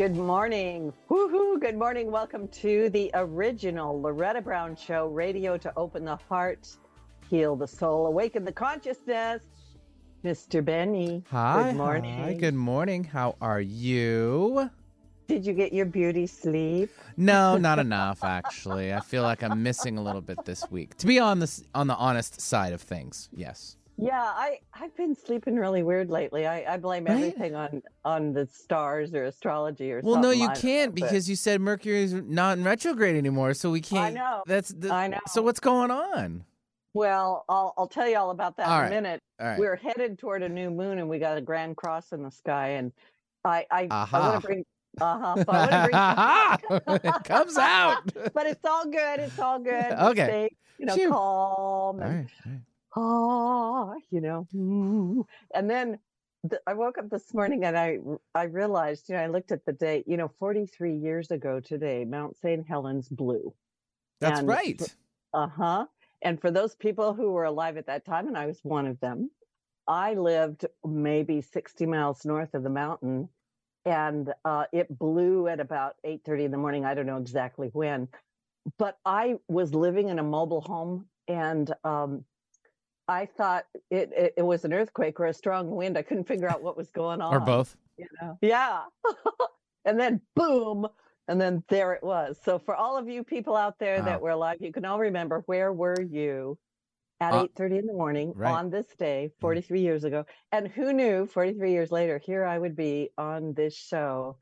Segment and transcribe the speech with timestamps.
[0.00, 0.94] Good morning.
[1.10, 1.60] Woohoo.
[1.60, 2.10] Good morning.
[2.10, 6.74] Welcome to the original Loretta Brown Show, radio to open the heart,
[7.28, 9.42] heal the soul, awaken the consciousness.
[10.24, 10.64] Mr.
[10.64, 11.22] Benny.
[11.30, 11.64] Hi.
[11.64, 12.16] Good morning.
[12.16, 13.04] Hi, good morning.
[13.04, 14.70] How are you?
[15.28, 16.90] Did you get your beauty sleep?
[17.18, 18.94] No, not enough actually.
[18.94, 20.96] I feel like I'm missing a little bit this week.
[20.96, 23.28] To be on the on the honest side of things.
[23.34, 23.76] Yes.
[24.00, 26.46] Yeah, I I've been sleeping really weird lately.
[26.46, 27.16] I, I blame Right?
[27.16, 30.12] everything on on the stars or astrology or something.
[30.12, 33.70] Well, no, you I can't but- because you said Mercury's not in retrograde anymore, so
[33.70, 34.16] we can't.
[34.16, 34.42] I know.
[34.46, 35.18] That's the, I know.
[35.28, 36.44] So what's going on?
[36.94, 38.86] well, I'll I'll tell you all about that All in right.
[38.88, 39.20] a minute.
[39.40, 39.58] All right.
[39.58, 42.68] We're headed toward a new moon, and we got a grand cross in the sky.
[42.70, 42.92] And
[43.44, 44.18] I I, I Aha.
[44.30, 44.64] want to bring
[45.00, 45.44] uh huh.
[45.48, 48.02] I want to bring it comes out.
[48.34, 49.20] but it's all good.
[49.20, 49.92] It's all good.
[49.92, 50.24] Okay.
[50.24, 51.10] Stay, you know, Phew.
[51.10, 52.26] calm All and right.
[52.46, 52.60] all right.
[52.96, 54.46] Ah, you know.
[54.54, 55.24] mm.
[55.54, 56.00] And then
[56.48, 57.98] th- I woke up this morning and I
[58.34, 60.06] I realized, you know, I looked at the date.
[60.08, 62.66] You know, 43 years ago today, Mount St.
[62.66, 63.54] Helens blew.
[64.20, 64.96] That's And right.
[65.32, 65.86] Uh huh.
[66.22, 69.00] And for those people who were alive at that time, and I was one of
[69.00, 69.30] them,
[69.88, 73.30] I lived maybe 60 miles north of the mountain,
[73.84, 76.84] and uh, it blew at about 8:30 in the morning.
[76.84, 78.08] I don't know exactly when,
[78.78, 82.24] but I was living in a mobile home, and um,
[83.10, 85.98] I thought it, it it was an earthquake or a strong wind.
[85.98, 87.76] I couldn't figure out what was going on Or both.
[87.98, 88.82] you know yeah
[89.84, 90.86] and then boom
[91.28, 94.04] and then there it was so for all of you people out there Wow.
[94.06, 96.56] that were alive you can all remember where were you
[97.20, 98.54] at Uh, 8.30 in the morning right.
[98.58, 102.76] on this day 43 years ago and who knew 43 years later here i would
[102.76, 104.36] be on this show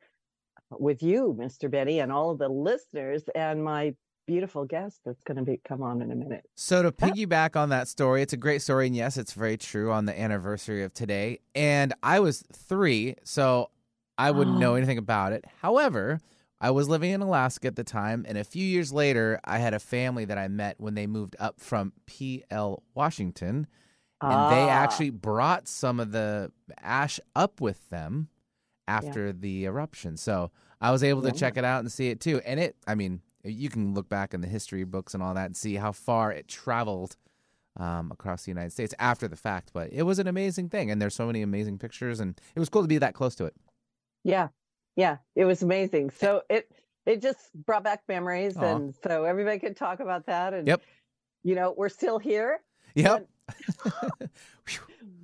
[0.71, 3.95] with you mr benny and all of the listeners and my
[4.29, 7.71] beautiful guest that's going to be come on in a minute So to piggyback on
[7.71, 10.93] that story, it's a great story, and yes, it's very true on the anniversary of
[10.93, 11.39] today.
[11.55, 13.71] And I was three, so
[14.19, 14.75] I wouldn't know Oh.
[14.75, 15.45] anything about it.
[15.63, 16.21] However,
[16.61, 19.73] I was living in Alaska at the time, and a few years later, I had
[19.75, 23.67] a family that I met when they moved up from PL Washington,
[24.21, 26.53] and they Ah, actually brought some of the
[26.83, 28.29] ash up with them
[28.87, 30.17] after the eruption.
[30.17, 30.51] So
[30.81, 31.33] I was able to Yeah.
[31.33, 32.41] check it out and see it too.
[32.45, 35.47] And it, I mean, you can look back in the history books and all that
[35.47, 37.17] and see how far it traveled
[37.77, 39.71] um, across the United States after the fact.
[39.73, 42.69] But it was an amazing thing, and there's so many amazing pictures, and it was
[42.69, 43.55] cool to be that close to it.
[44.25, 44.49] Yeah,
[44.97, 46.11] yeah, it was amazing.
[46.11, 46.71] So it
[47.07, 48.63] it just brought back memories, Aw.
[48.77, 50.53] and so everybody could talk about that.
[50.55, 50.83] And Yep.
[51.45, 52.61] you know, we're still here.
[52.95, 53.29] Yep.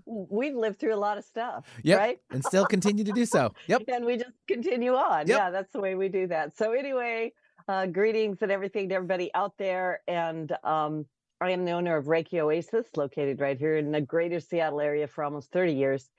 [0.07, 1.99] We've lived through a lot of stuff, Yep.
[1.99, 2.21] right?
[2.31, 3.53] and still continue to do so.
[3.67, 3.83] Yep.
[3.89, 5.27] And we just continue on.
[5.27, 5.29] Yep.
[5.29, 6.57] Yeah, that's the way we do that.
[6.57, 7.33] So anyway,
[7.69, 10.01] uh, greetings and everything to everybody out there.
[10.07, 11.07] And um,
[11.41, 15.07] I am the owner of Reiki Oasis, located right here in the greater Seattle area
[15.07, 16.11] for almost 30 years.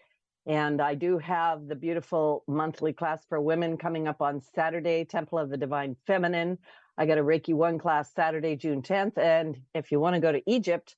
[0.47, 5.39] And I do have the beautiful monthly class for women coming up on Saturday, Temple
[5.39, 6.59] of the Divine Feminine.
[6.97, 9.17] I got a Reiki 1 class Saturday, June 10th.
[9.17, 10.95] And if you want to go to Egypt,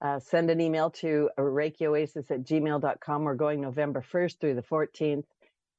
[0.00, 3.24] uh, send an email to reikioasis at gmail.com.
[3.24, 5.24] We're going November 1st through the 14th.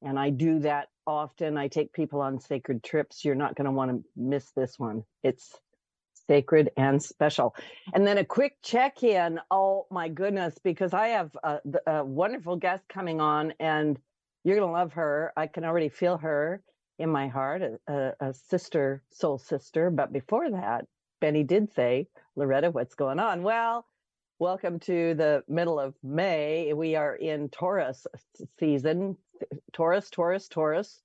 [0.02, 1.56] And I do that often.
[1.56, 3.24] I take people on sacred trips.
[3.24, 5.04] You're not going to want to miss this one.
[5.22, 5.58] It's
[6.28, 7.54] sacred and special.
[7.94, 9.40] And then a quick check in.
[9.50, 13.98] Oh my goodness, because I have a, a wonderful guest coming on and
[14.44, 15.32] you're going to love her.
[15.36, 16.62] I can already feel her
[16.98, 19.90] in my heart, a, a, sister, soul sister.
[19.90, 20.84] But before that,
[21.20, 23.42] Benny did say, Loretta, what's going on?
[23.42, 23.86] Well,
[24.38, 26.72] welcome to the middle of May.
[26.72, 28.06] We are in Taurus
[28.58, 29.16] season.
[29.72, 31.02] Taurus, Taurus, Taurus.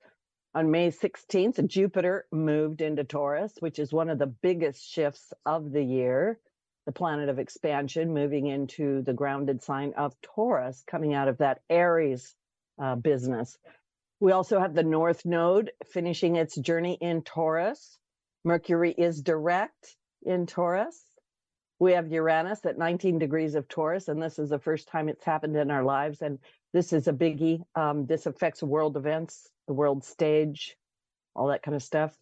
[0.55, 5.71] On May 16th, Jupiter moved into Taurus, which is one of the biggest shifts of
[5.71, 6.39] the year.
[6.85, 11.61] The planet of expansion moving into the grounded sign of Taurus, coming out of that
[11.69, 12.35] Aries
[12.77, 13.57] uh, business.
[14.19, 17.97] We also have the North Node finishing its journey in Taurus.
[18.44, 21.03] Mercury is direct in Taurus.
[21.79, 25.25] We have Uranus at 19 degrees of Taurus, and this is the first time it's
[25.25, 26.21] happened in our lives.
[26.21, 26.39] And
[26.73, 27.63] this is a biggie.
[27.75, 30.75] Um, this affects world events, the world stage,
[31.36, 32.15] all that kind of stuff.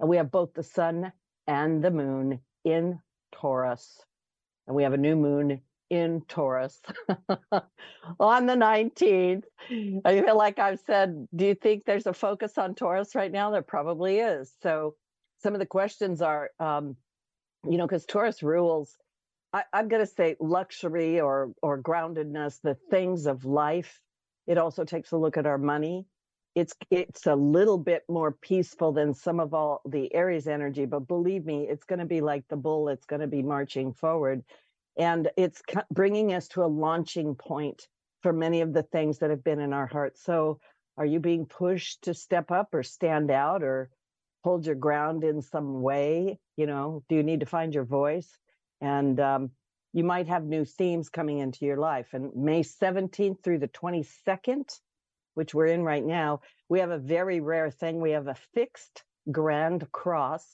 [0.00, 1.12] And we have both the sun
[1.46, 3.00] and the moon in
[3.32, 4.00] Taurus.
[4.66, 6.80] And we have a new moon in Taurus
[8.20, 9.44] on the 19th.
[10.04, 13.50] I feel like I've said, do you think there's a focus on Taurus right now?
[13.50, 14.52] There probably is.
[14.62, 14.94] So
[15.42, 16.96] some of the questions are, um,
[17.68, 18.96] you know, because Taurus rules,
[19.52, 22.90] I, I'm going to say luxury or or groundedness, the mm.
[22.90, 24.00] things of life.
[24.46, 26.06] It also takes a look at our money.
[26.54, 31.08] It's it's a little bit more peaceful than some of all the Aries energy, but
[31.08, 32.88] believe me, it's going to be like the bull.
[32.88, 34.42] It's going to be marching forward,
[34.98, 35.62] and it's
[35.92, 37.88] bringing us to a launching point
[38.22, 40.22] for many of the things that have been in our hearts.
[40.24, 40.60] So
[40.98, 43.88] Are you being pushed to step up or stand out or
[44.42, 46.40] hold your ground in some way?
[46.56, 48.28] You know, do you need to find your voice?
[48.80, 49.50] And um,
[49.92, 52.08] you might have new themes coming into your life.
[52.12, 54.78] And May 17th through the 22nd,
[55.34, 58.00] which we're in right now, we have a very rare thing.
[58.00, 60.44] We have a fixed grand cross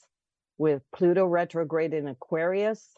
[0.59, 2.97] with Pluto retrograde in Aquarius,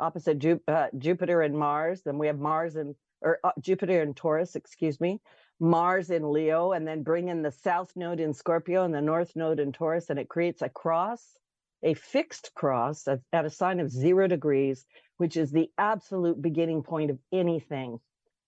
[0.00, 2.02] opposite Ju- uh, Jupiter and Mars.
[2.02, 5.20] Then we have Mars and or uh, Jupiter and Taurus, excuse me,
[5.58, 9.34] Mars in Leo, and then bring in the South Node in Scorpio and the North
[9.34, 11.36] Node in Taurus, and it creates a cross,
[11.84, 14.86] a fixed cross at, at a sign of zero degrees,
[15.18, 17.98] which is the absolute beginning point of anything.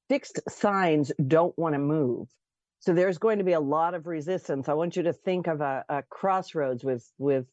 [0.08, 2.28] Fixed signs don't want to move.
[2.80, 4.68] So there's going to be a lot of resistance.
[4.68, 7.46] I want you to think of a, a crossroads with with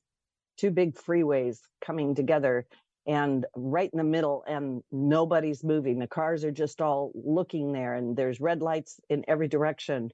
[0.58, 2.66] two big freeways coming together
[3.06, 7.96] and right in the middle and nobody's moving the cars are just all looking there
[7.96, 10.10] and there's red lights in every direction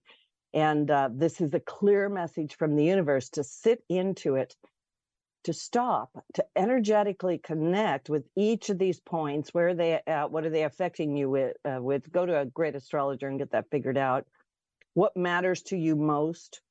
[0.54, 4.56] and uh, this is a clear message from the universe to sit into it
[5.44, 10.46] to stop to energetically connect with each of these points where are they uh, what
[10.46, 13.70] are they affecting you with uh, with go to a great astrologer and get that
[13.72, 14.26] figured out
[14.94, 16.62] what matters to you most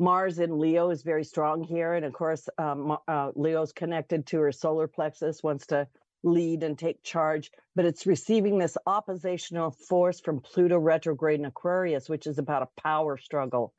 [0.00, 1.92] Mars in Leo is very strong here.
[1.92, 5.86] And of course, um, uh, Leo's connected to her solar plexus, wants to
[6.22, 12.08] lead and take charge, but it's receiving this oppositional force from Pluto retrograde in Aquarius,
[12.08, 13.74] which is about a power struggle.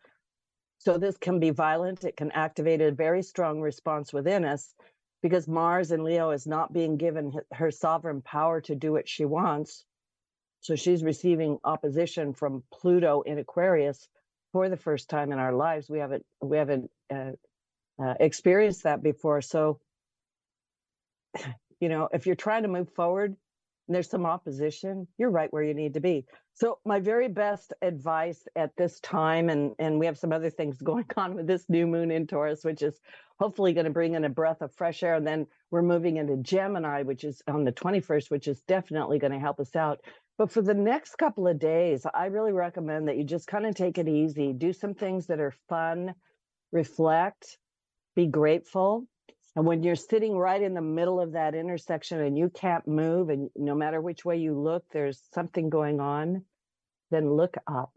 [0.83, 2.03] So this can be violent.
[2.03, 4.73] It can activate a very strong response within us
[5.21, 9.23] because Mars in Leo is not being given her sovereign power to do what she
[9.23, 9.85] wants.
[10.61, 14.09] So she's receiving opposition from Pluto in Aquarius
[14.53, 15.87] for the first time in our lives.
[15.87, 17.33] We haven't we haven't uh,
[18.03, 19.43] uh, experienced that before.
[19.43, 19.79] So,
[21.79, 23.35] you know, if you're trying to move forward
[23.91, 26.25] and there's some opposition, you're right where you need to be.
[26.53, 30.81] So, my very best advice at this time, and and we have some other things
[30.81, 33.01] going on with this new moon in Taurus, which is
[33.37, 35.15] hopefully going to bring in a breath of fresh air.
[35.15, 39.33] And then we're moving into Gemini, which is on the 21st, which is definitely going
[39.33, 39.99] to help us out.
[40.37, 43.75] But for the next couple of days, I really recommend that you just kind of
[43.75, 46.15] take it easy, do some things that are fun,
[46.71, 47.57] reflect,
[48.15, 49.05] be grateful.
[49.55, 53.29] And when you're sitting right in the middle of that intersection and you can't move,
[53.29, 56.43] and no matter which way you look, there's something going on,
[57.09, 57.91] then look up.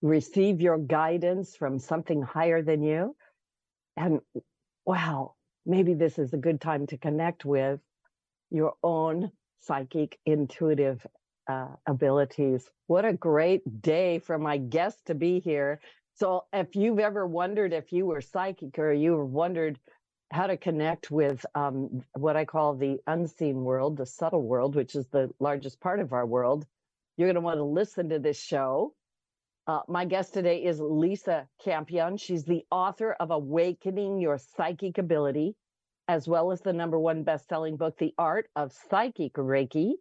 [0.00, 3.14] Receive your guidance from something higher than you.
[3.98, 4.20] And
[4.86, 5.34] wow,
[5.66, 7.80] maybe this is a good time to connect with
[8.50, 11.06] your own psychic intuitive
[11.48, 12.68] uh, abilities.
[12.86, 15.80] What a great day for my guest to be here.
[16.14, 19.78] So, if you've ever wondered if you were psychic or you've wondered
[20.30, 24.94] how to connect with um, what I call the unseen world, the subtle world, which
[24.94, 26.66] is the largest part of our world,
[27.16, 28.94] you're going to want to listen to this show.
[29.66, 32.16] Uh, my guest today is Lisa Campion.
[32.16, 35.54] She's the author of Awakening Your Psychic Ability,
[36.08, 39.94] as well as the number one best-selling book, The Art of Psychic Reiki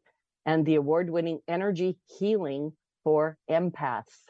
[0.46, 2.74] and the award winning Energy Healing
[3.04, 4.26] for Empaths.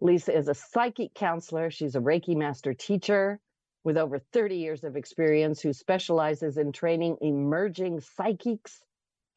[0.00, 1.70] Lisa is a psychic counselor.
[1.70, 3.38] She's a Reiki master teacher
[3.84, 8.82] with over 30 years of experience who specializes in training emerging psychics,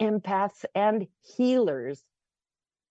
[0.02, 2.04] empaths, and healers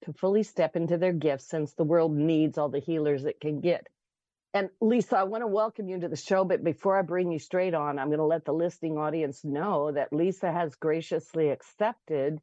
[0.04, 3.60] to fully step into their gifts since the world needs all the healers it can
[3.60, 3.88] get.
[4.52, 7.38] And Lisa, I want to welcome you to the show, but before I bring you
[7.38, 12.40] straight on, I'm going to let the listening audience know that Lisa has graciously accepted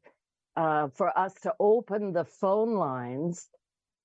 [0.56, 3.48] uh, for us to open the phone lines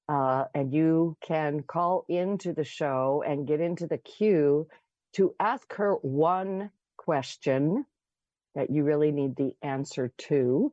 [0.10, 4.68] uh, and you can call into the show and get into the queue
[5.14, 7.86] to ask her one question
[8.56, 10.72] that you really need the answer to.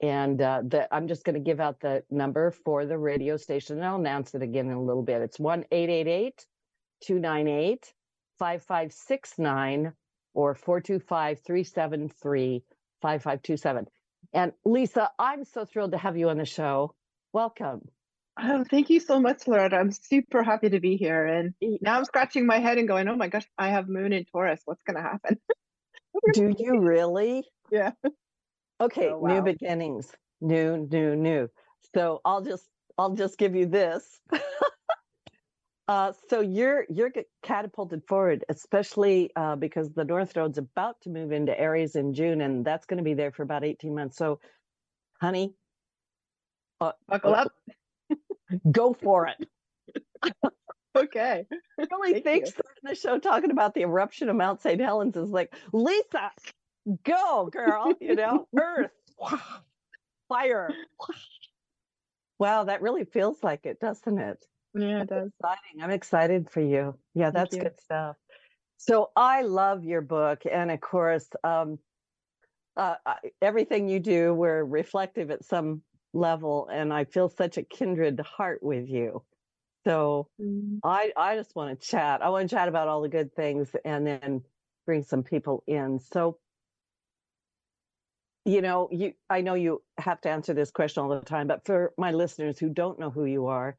[0.00, 3.76] And uh, the, I'm just going to give out the number for the radio station
[3.76, 5.22] and I'll announce it again in a little bit.
[5.22, 6.46] It's 1 888
[7.00, 7.92] 298
[8.38, 9.92] 5569
[10.34, 12.62] or 425 373
[13.02, 13.86] 5527.
[14.32, 16.94] And Lisa, I'm so thrilled to have you on the show.
[17.32, 17.88] Welcome.
[18.40, 19.76] Oh, thank you so much, Loretta.
[19.76, 21.26] I'm super happy to be here.
[21.26, 24.24] And now I'm scratching my head and going, oh my gosh, I have moon in
[24.26, 24.60] Taurus.
[24.64, 25.40] What's going to happen?
[26.32, 27.44] Do you really?
[27.70, 27.92] Yeah.
[28.80, 29.34] Okay, oh, wow.
[29.34, 30.12] new beginnings.
[30.40, 31.48] New, new, new.
[31.94, 32.64] So I'll just
[32.96, 34.20] I'll just give you this.
[35.88, 37.10] Uh, so you're you're
[37.42, 42.42] catapulted forward, especially uh, because the North Node's about to move into Aries in June,
[42.42, 44.18] and that's going to be there for about eighteen months.
[44.18, 44.38] So,
[45.18, 45.54] honey,
[46.82, 47.50] uh, buckle up,
[48.70, 49.48] go for it.
[50.96, 51.46] okay.
[51.90, 54.80] Really thanks for the show talking about the eruption of Mount St.
[54.80, 56.30] Helens is like Lisa,
[57.04, 58.90] go girl, you know, Earth,
[60.28, 60.70] fire.
[62.38, 64.44] Wow, that really feels like it, doesn't it?
[64.74, 65.30] Yeah, it does.
[65.40, 65.82] Exciting.
[65.82, 66.96] I'm excited for you.
[67.14, 67.62] Yeah, that's you.
[67.62, 68.16] good stuff.
[68.76, 71.78] So I love your book, and of course, um,
[72.76, 72.94] uh,
[73.42, 75.82] everything you do, we're reflective at some
[76.14, 79.24] level, and I feel such a kindred heart with you.
[79.86, 80.82] So Mm.
[80.82, 82.22] I I just want to chat.
[82.22, 84.44] I want to chat about all the good things, and then
[84.86, 86.00] bring some people in.
[86.00, 86.40] So
[88.46, 91.66] you know, you I know you have to answer this question all the time, but
[91.66, 93.78] for my listeners who don't know who you are,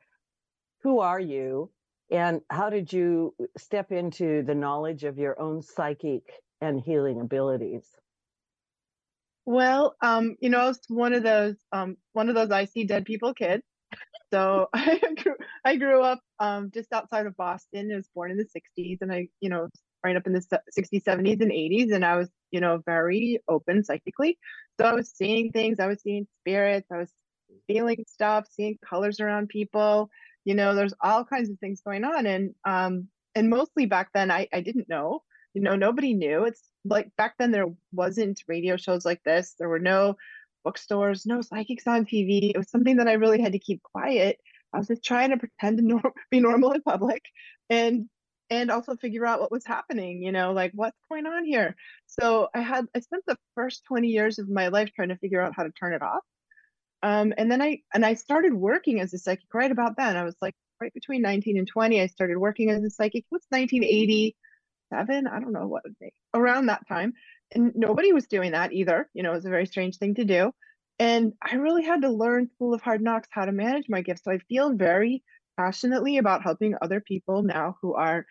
[0.81, 1.73] who are you
[2.11, 7.99] and how did you step into the knowledge of your own psychic and healing abilities?
[9.45, 13.05] Well, um, you know, it's one of those um one of those I see dead
[13.05, 13.63] people kids.
[14.33, 17.91] So I grew I grew up um just outside of Boston.
[17.93, 19.69] I was born in the 60s and I, you know,
[20.05, 20.41] right up in the
[20.71, 24.37] 60s, 70s and 80s and I was, you know, very open psychically.
[24.79, 27.11] So I was seeing things, I was seeing spirits, I was
[27.67, 30.09] feeling stuff, seeing colors around people.
[30.45, 34.31] You know, there's all kinds of things going on and um and mostly back then
[34.31, 35.23] I I didn't know.
[35.53, 36.45] You know, nobody knew.
[36.45, 39.55] It's like back then there wasn't radio shows like this.
[39.57, 40.15] There were no
[40.63, 42.51] bookstores, no psychics on TV.
[42.53, 44.37] It was something that I really had to keep quiet.
[44.73, 47.23] I was just trying to pretend to nor- be normal in public
[47.69, 48.09] and
[48.51, 51.75] and also figure out what was happening, you know, like what's going on here.
[52.07, 55.41] So I had I spent the first 20 years of my life trying to figure
[55.41, 56.23] out how to turn it off.
[57.03, 60.17] Um, and then I and I started working as a psychic right about then.
[60.17, 62.01] I was like right between 19 and 20.
[62.01, 63.25] I started working as a psychic.
[63.29, 64.35] What's 1980?
[64.89, 65.83] Seven, I don't know what
[66.33, 67.13] around that time.
[67.53, 69.09] And nobody was doing that either.
[69.13, 70.51] You know, it was a very strange thing to do.
[70.99, 74.23] And I really had to learn School of Hard Knocks how to manage my gifts.
[74.25, 75.23] So I feel very
[75.57, 78.25] passionately about helping other people now who are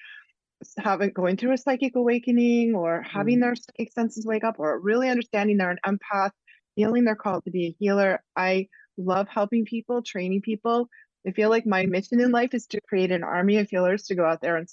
[0.78, 3.42] having going through a psychic awakening or having mm.
[3.42, 6.30] their psychic senses wake up or really understanding they're an empath,
[6.74, 8.22] feeling they're called to be a healer.
[8.36, 10.88] I love helping people, training people.
[11.26, 14.14] I feel like my mission in life is to create an army of healers to
[14.14, 14.68] go out there and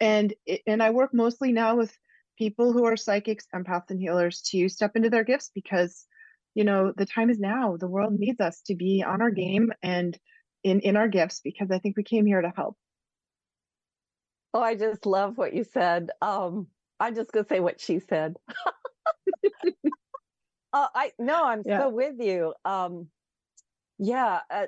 [0.00, 1.96] and it, and I work mostly now with
[2.38, 6.06] people who are psychics, empaths, and healers to step into their gifts because,
[6.54, 7.76] you know, the time is now.
[7.76, 10.18] The world needs us to be on our game and
[10.64, 12.76] in in our gifts because I think we came here to help.
[14.54, 16.10] Oh, I just love what you said.
[16.22, 16.68] Um,
[17.00, 18.36] I'm just gonna say what she said.
[20.72, 21.78] uh, I no, I'm Yeah.
[21.78, 22.54] so with you.
[22.64, 23.08] Um,
[23.98, 24.66] yeah, uh,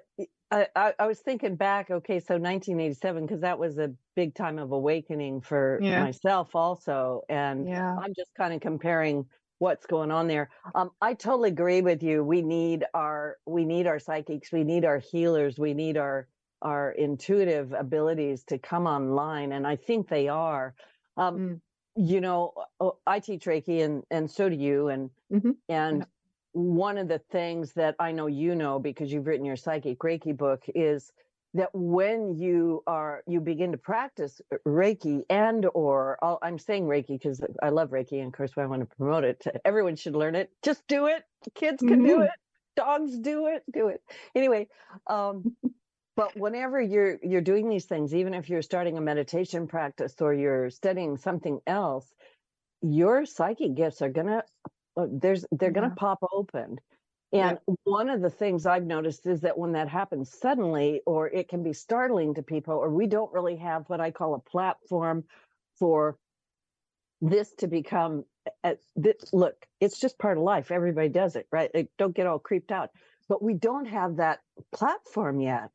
[0.51, 1.91] I, I, I was thinking back.
[1.91, 5.91] Okay, so 1987 because that was a big time of awakening for Yeah.
[5.93, 8.03] myself also, and Yeah.
[8.03, 10.51] I'm just kind of comparing what's going on there.
[10.75, 12.23] Um, I totally agree with you.
[12.23, 16.29] We need our we need our psychics, we need our healers, we need our
[16.63, 20.75] our intuitive abilities to come online, and I think they are.
[21.17, 21.61] Um, Mm.
[21.97, 22.53] You know,
[23.07, 25.57] I teach Reiki, and and so do you, and Mhm.
[25.69, 26.07] and.
[26.57, 30.35] One of the things that I know you know because you've written your psychic Reiki
[30.35, 31.13] book is
[31.55, 37.09] that when you are you begin to practice Reiki and or I'll, I'm saying Reiki
[37.19, 39.45] because I love Reiki and of course I want to promote it.
[39.67, 40.51] Everyone should learn it.
[40.63, 41.25] Just do it.
[41.55, 42.25] Kids can do Mhm.
[42.25, 42.31] it.
[42.75, 43.65] Dogs do it.
[43.73, 44.03] Do it.
[44.35, 44.69] Anyway,
[45.09, 45.47] um,
[46.17, 50.35] but whenever you're you're doing these things, even if you're starting a meditation practice or
[50.35, 52.11] you're studying something else,
[52.83, 55.75] your psychic gifts are gonna uh, Uh, there's they're Yeah.
[55.75, 56.79] gonna pop open.
[57.33, 57.57] Yeah.
[57.67, 61.49] And one of the things I've noticed is that when that happens suddenly, or it
[61.49, 65.25] can be startling to people, or we don't really have what I call a platform
[65.79, 66.17] for
[67.21, 70.71] this to become uh, a, this, look, it's just part of life.
[70.71, 71.71] Everybody does it, right?
[71.75, 72.91] Like, don't get all creeped out.
[73.29, 74.41] But we don't have that
[74.73, 75.71] platform yet.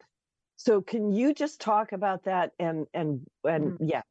[0.57, 3.85] So can you just talk about that and and and mm-hmm.
[3.87, 4.03] yeah,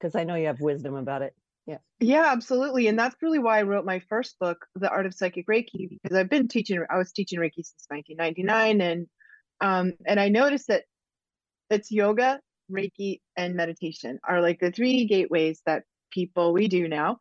[0.00, 1.34] because I know you have wisdom about it.
[1.68, 2.86] Yeah, Yeah, absolutely.
[2.86, 6.16] And that's really why I wrote my first book, The Art of Psychic Reiki, because
[6.16, 8.80] I've been teaching, I was teaching Reiki since 1999.
[8.80, 9.06] And,
[9.60, 10.84] um, and I noticed that
[11.68, 12.40] it's yoga,
[12.72, 17.18] Reiki, and meditation are like the three gateways that people we do now.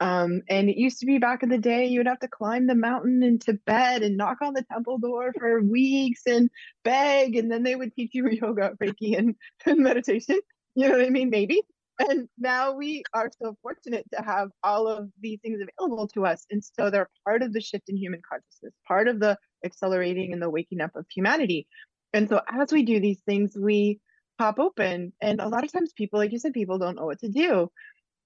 [0.00, 2.66] Um, and it used to be back in the day, you would have to climb
[2.66, 6.50] the mountain in Tibet and knock on the temple door for weeks and
[6.84, 10.40] beg, and then they would teach you yoga, Reiki, and, and meditation.
[10.74, 11.30] You know what I mean?
[11.30, 11.62] Maybe.
[11.98, 16.46] And now we are so fortunate to have all of these things available to us.
[16.50, 20.40] And so they're part of the shift in human consciousness, part of the accelerating and
[20.40, 21.66] the waking up of humanity.
[22.12, 24.00] And so as we do these things, we
[24.38, 25.12] pop open.
[25.20, 27.68] And a lot of times people, like you said, people don't know what to do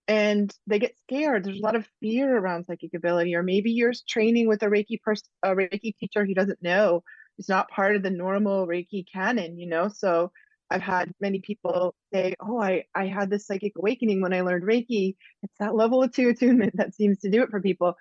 [0.08, 1.44] and they get scared.
[1.44, 5.00] There's a lot of fear around psychic ability, or maybe you're training with a Reiki
[5.00, 7.02] person, a Reiki teacher who doesn't know.
[7.38, 9.88] It's not part of the normal Reiki canon, you know.
[9.88, 10.32] So
[10.72, 14.64] I've had many people say, "Oh, I I had this psychic awakening when I learned
[14.64, 15.16] Reiki.
[15.42, 17.94] It's that level of two attunement that seems to do it for people."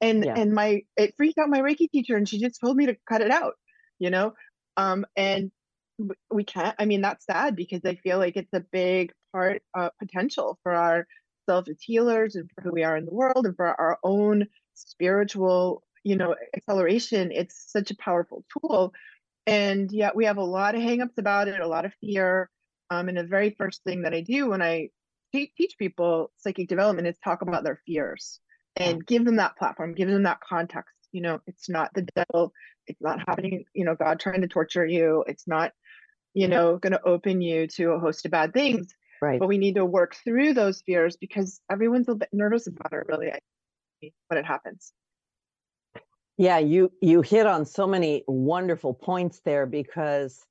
[0.00, 0.34] And Yeah.
[0.34, 3.22] and my it freaked out my Reiki teacher, and she just told me to cut
[3.22, 3.54] it out,
[3.98, 4.34] you know.
[4.76, 5.50] Um, and
[6.30, 9.90] we can't i mean that's sad because i feel like it's a big part uh,
[9.98, 11.06] potential for our
[11.48, 14.46] self as healers and for who we are in the world and for our own
[14.74, 18.92] spiritual you know acceleration it's such a powerful tool
[19.48, 22.50] and yet we have a lot of hangups about it a lot of fear.
[22.90, 24.88] Um, and the very first thing that i do when i
[25.32, 28.40] te- teach people psychic development is talk about their fears
[28.76, 30.94] and give them that platform give them that context.
[31.12, 32.52] You know it's not the devil
[32.86, 35.72] it's not happening you know god trying to torture you it's not
[36.32, 38.94] you know going to open you to a host of bad things.
[39.20, 39.40] Right.
[39.40, 43.04] But we need to work through those fears because everyone's a bit nervous about it
[43.08, 43.32] really
[44.28, 44.92] when it happens
[46.38, 50.46] yeah you you hit on so many wonderful points there because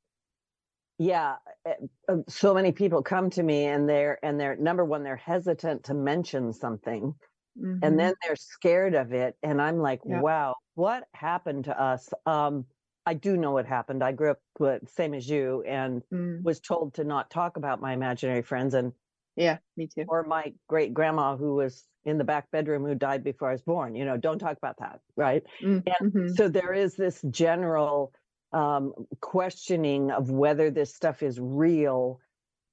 [0.99, 1.73] yeah eh,
[2.09, 5.83] uh, so many people come to me and they're and they're number one they're hesitant
[5.85, 7.15] to mention something
[7.59, 7.79] mm-hmm.
[7.81, 10.21] and then they're scared of it and i'm like yep.
[10.21, 12.65] wow what happened to us um
[13.05, 16.43] i do know what happened i grew up with, same as you and mm.
[16.43, 18.91] was told to not talk about my imaginary friends and
[19.37, 20.03] yeah me too.
[20.07, 23.61] Or my great grandma who was in the back bedroom who died before i was
[23.61, 25.43] born you know don't talk about that right?
[25.63, 25.87] Mm-hmm.
[25.99, 28.11] and so there is this general
[28.53, 32.19] um, questioning of whether this stuff is real.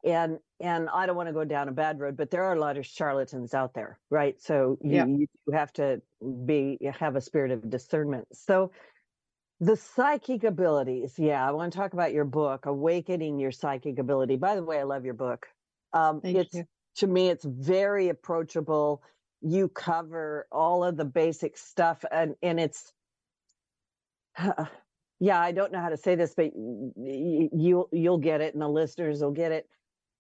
[0.05, 2.61] And and i don't want to go down a bad road but there are a
[2.61, 4.41] lot of charlatans out there right?
[4.41, 5.07] So you, yeah.
[5.07, 6.01] you have to
[6.45, 8.29] be have a spirit of discernment.
[8.33, 8.71] So
[9.61, 14.37] the psychic abilities yeah i want to talk about your book awakening your psychic ability.
[14.37, 15.47] By the way i love your book
[15.95, 16.65] um, it's you.
[16.97, 19.03] to me it's very approachable
[19.41, 22.93] you cover all of the basic stuff and and it's
[25.21, 28.69] yeah i don't know how to say this but you you'll get it and the
[28.69, 29.67] listeners will get it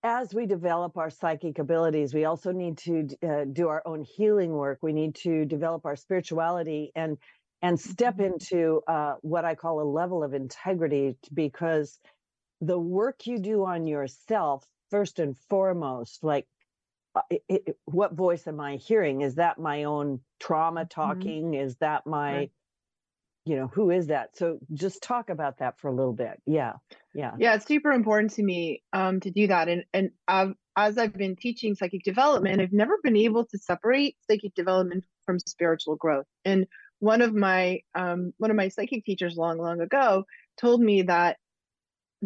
[0.04, 4.52] as we develop our psychic abilities, we also need to uh, do our own healing
[4.52, 4.78] work.
[4.82, 7.16] We need to develop our spirituality and
[7.62, 8.34] and step mm-hmm.
[8.34, 11.98] into uh, what I call a level of integrity, because
[12.60, 16.46] the work you do on yourself, first and foremost, like
[17.14, 19.22] uh, it, it, what voice am I hearing?
[19.22, 21.00] Is that my own trauma mm-hmm.
[21.00, 21.44] talking?
[21.52, 21.66] Mm-hmm.
[21.66, 22.50] Is that my right
[23.44, 26.72] you know who is that so just talk about that for a little bit yeah
[27.14, 30.96] yeah yeah it's super important to me um to do that and and I've, as
[30.98, 35.96] i've been teaching psychic development i've never been able to separate psychic development from spiritual
[35.96, 36.66] growth and
[37.00, 40.24] one of my um one of my psychic teachers long long ago
[40.58, 41.36] told me that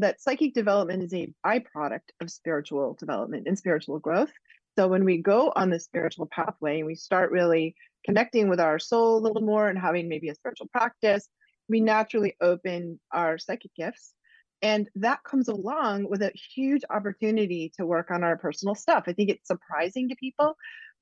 [0.01, 4.33] that psychic development is a byproduct of spiritual development and spiritual growth
[4.79, 8.79] so when we go on the spiritual pathway and we start really connecting with our
[8.79, 11.29] soul a little more and having maybe a spiritual practice,
[11.69, 14.15] we naturally open our psychic gifts.
[14.63, 19.05] And that comes along with a huge opportunity to work on our personal stuff.
[19.09, 20.55] I think it's surprising to people,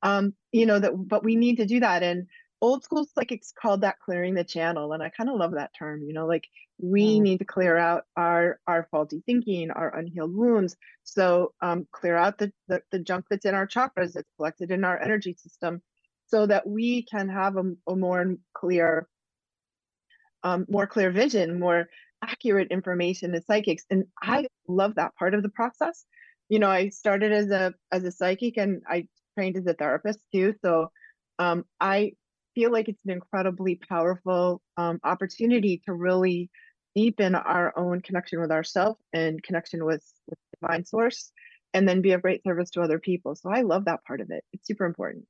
[0.03, 2.03] um, you know, that, but we need to do that.
[2.03, 2.29] And
[2.61, 4.93] old school psychics called that clearing the channel.
[4.93, 7.23] And I kind of love that term, you know, like we mm.
[7.23, 10.77] need to clear out our, our faulty thinking, our unhealed wounds.
[11.05, 14.85] So um, clear out the, the, the junk that's in our chakras, that's collected in
[14.85, 15.83] our energy system
[16.29, 19.09] so that we can have a, a more clear
[20.43, 21.89] um, more clear vision more
[22.23, 26.05] accurate information as psychics and i love that part of the process
[26.49, 30.21] you know i started as a as a psychic and i trained as a therapist
[30.33, 30.91] too so
[31.39, 32.13] um, i
[32.57, 36.51] feel like it's an incredibly powerful um, opportunity to really
[36.97, 41.31] deepen our own connection with ourselves and connection with, with divine source
[41.73, 44.31] and then be of great service to other people so i love that part of
[44.31, 45.25] it it's super important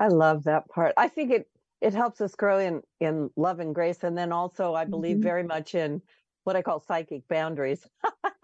[0.00, 0.94] I love that part.
[0.96, 1.46] I think it
[1.82, 5.22] it helps us grow in in love and grace, and then also I believe mm-hmm.
[5.22, 6.00] very much in
[6.44, 7.86] what I call psychic boundaries.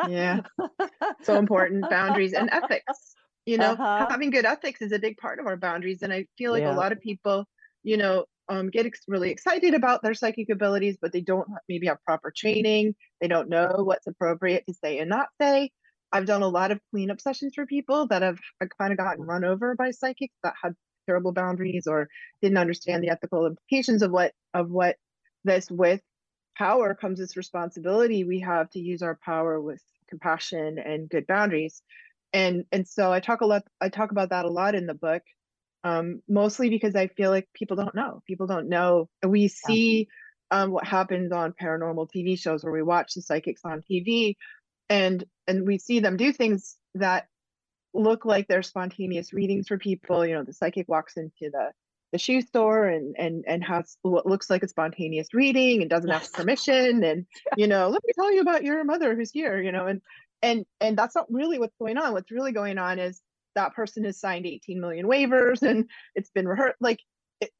[0.06, 0.40] yeah,
[1.22, 3.14] so important boundaries and ethics.
[3.46, 4.08] You know, uh-huh.
[4.10, 6.74] having good ethics is a big part of our boundaries, and I feel like yeah.
[6.74, 7.46] a lot of people,
[7.82, 11.86] you know, um, get ex- really excited about their psychic abilities, but they don't maybe
[11.86, 12.94] have proper training.
[13.20, 15.70] They don't know what's appropriate to say and not say.
[16.12, 18.38] I've done a lot of cleanup sessions for people that have
[18.78, 20.74] kind of gotten run over by psychics that had
[21.06, 22.08] terrible boundaries or
[22.42, 24.96] didn't understand the ethical implications of what of what
[25.44, 26.00] this with
[26.58, 31.82] power comes this responsibility we have to use our power with compassion and good boundaries
[32.32, 34.94] and and so i talk a lot i talk about that a lot in the
[34.94, 35.22] book
[35.84, 38.22] um, mostly because i feel like people don't know.
[38.26, 39.08] People don't know.
[39.24, 40.08] We see
[40.50, 44.36] um, what happens on paranormal tv shows where we watch the psychics on tv
[44.88, 47.26] and and we see them do things that
[47.94, 50.26] look like they're spontaneous readings for people.
[50.26, 51.72] You know, the psychic walks into the
[52.12, 56.10] the shoe store and and and has what looks like a spontaneous reading and doesn't
[56.10, 59.72] ask permission and you know let me tell you about your mother who's here you
[59.72, 60.00] know and
[60.42, 62.12] and and that's not really what's going on.
[62.12, 63.20] What's really going on is
[63.56, 67.00] that person has signed 18 million waivers and it's been rehearsed like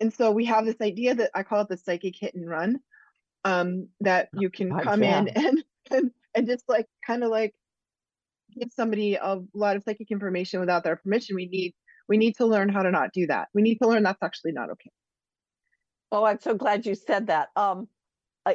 [0.01, 2.79] and so we have this idea that i call it the psychic hit and run
[3.45, 5.21] um that you can come yeah.
[5.21, 7.55] in and and and just like kind of like
[8.59, 11.37] give somebody a lot of psychic information without their permission.
[11.37, 11.75] We need
[12.09, 13.49] we need to learn how to not do that.
[13.55, 14.91] We need to learn that's actually not okay.
[16.13, 17.49] Oh, I'm so glad you said that.
[17.57, 17.89] Um,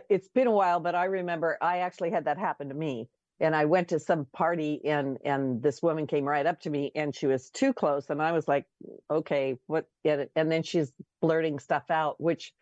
[0.09, 3.09] it's been a while, but I remember I actually had that happen to me.
[3.41, 6.91] And I went to some party and and this woman came right up to me
[6.95, 8.65] and she was too close and I was like,
[9.09, 9.87] okay, what?
[10.05, 12.53] And then she's blurting stuff out, which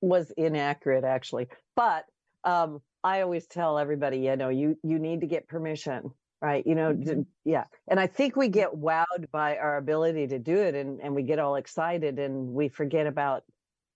[0.00, 1.48] was inaccurate actually.
[1.76, 2.04] But
[2.44, 6.10] um, I always tell everybody, you know, you you need to get permission
[6.42, 7.22] right you know mm-hmm.
[7.44, 11.14] yeah and i think we get wowed by our ability to do it and and
[11.14, 13.42] we get all excited and we forget about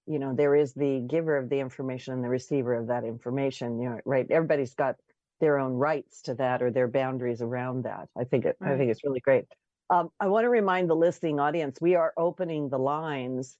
[0.07, 3.79] you know there is the giver of the information and the receiver of that information
[3.79, 4.97] you know right everybody's got
[5.41, 8.75] their own rights to that or their boundaries around that i think it right.
[8.75, 9.47] i think it's really great
[9.91, 13.57] um, i want to remind the listening audience we are opening the lines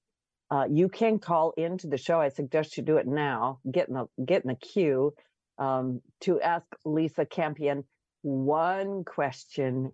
[0.53, 3.95] uh, you can call into the show i suggest you do it now get in
[3.95, 5.13] the get in the queue
[5.59, 7.85] um, to ask lisa campion
[8.23, 9.93] one question,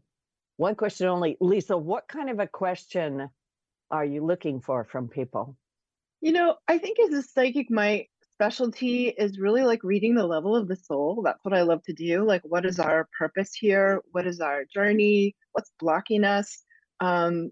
[0.57, 1.37] one question only.
[1.41, 3.29] Lisa, what kind of a question
[3.91, 5.57] are you looking for from people?
[6.21, 10.55] You know, I think as a psychic, my specialty is really like reading the level
[10.55, 11.23] of the soul.
[11.25, 12.23] That's what I love to do.
[12.25, 14.03] Like, what is our purpose here?
[14.13, 15.35] What is our journey?
[15.53, 16.63] What's blocking us
[17.01, 17.51] um,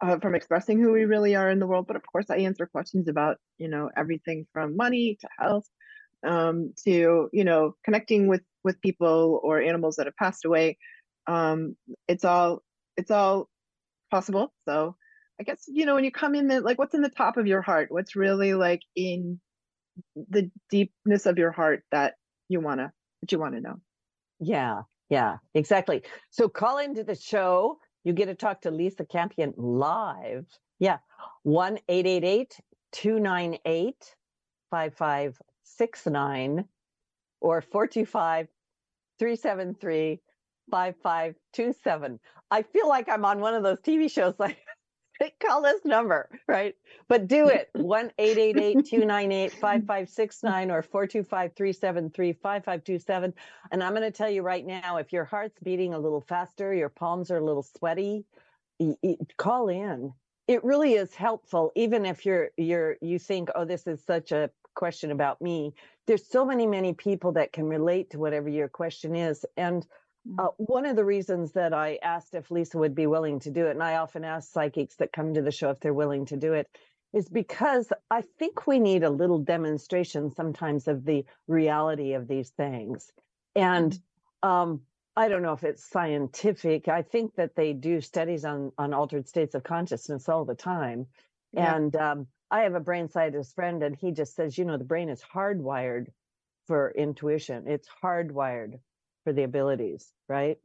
[0.00, 1.86] uh, from expressing who we really are in the world?
[1.86, 5.68] But of course, I answer questions about, you know, everything from money to health
[6.26, 10.78] um, to, you know, connecting with with people or animals that have passed away.
[11.28, 11.76] Um,
[12.08, 12.64] it's all
[12.96, 13.48] it's all
[14.10, 14.52] possible.
[14.64, 14.96] So
[15.40, 17.62] I guess you know when you come in, like what's in the top of your
[17.62, 17.92] heart?
[17.92, 19.40] What's really like in
[20.14, 22.14] the deepness of your heart that
[22.48, 23.76] you wanna that you want to know?
[24.40, 26.02] Yeah, yeah, exactly.
[26.30, 27.78] So call into the show.
[28.04, 30.46] You get to talk to Lisa Campion live.
[30.78, 30.98] Yeah,
[31.42, 32.56] one eight eight eight
[32.92, 34.14] two nine eight
[34.70, 36.64] five five six nine
[37.40, 38.48] or 425
[39.18, 40.20] 373
[40.70, 42.20] 5527.
[42.50, 44.58] I feel like I'm on one of those TV shows like
[45.40, 46.74] call this number, right?
[47.08, 53.34] But do it 1 298 5569 or 425 373 5527.
[53.70, 56.74] And I'm going to tell you right now if your heart's beating a little faster,
[56.74, 58.24] your palms are a little sweaty,
[59.36, 60.12] call in.
[60.46, 64.50] It really is helpful, even if you're you're you think, oh, this is such a
[64.74, 65.72] question about me
[66.06, 69.86] there's so many many people that can relate to whatever your question is and
[70.38, 70.64] uh, mm-hmm.
[70.64, 73.72] one of the reasons that i asked if lisa would be willing to do it
[73.72, 76.52] and i often ask psychics that come to the show if they're willing to do
[76.52, 76.68] it
[77.12, 82.50] is because i think we need a little demonstration sometimes of the reality of these
[82.50, 83.12] things
[83.54, 83.92] and
[84.44, 84.48] mm-hmm.
[84.48, 84.80] um,
[85.16, 89.28] i don't know if it's scientific i think that they do studies on on altered
[89.28, 91.06] states of consciousness all the time
[91.52, 91.76] yeah.
[91.76, 94.84] and um, I have a brain scientist friend, and he just says, you know, the
[94.84, 96.06] brain is hardwired
[96.66, 97.66] for intuition.
[97.66, 98.78] It's hardwired
[99.24, 100.58] for the abilities, right?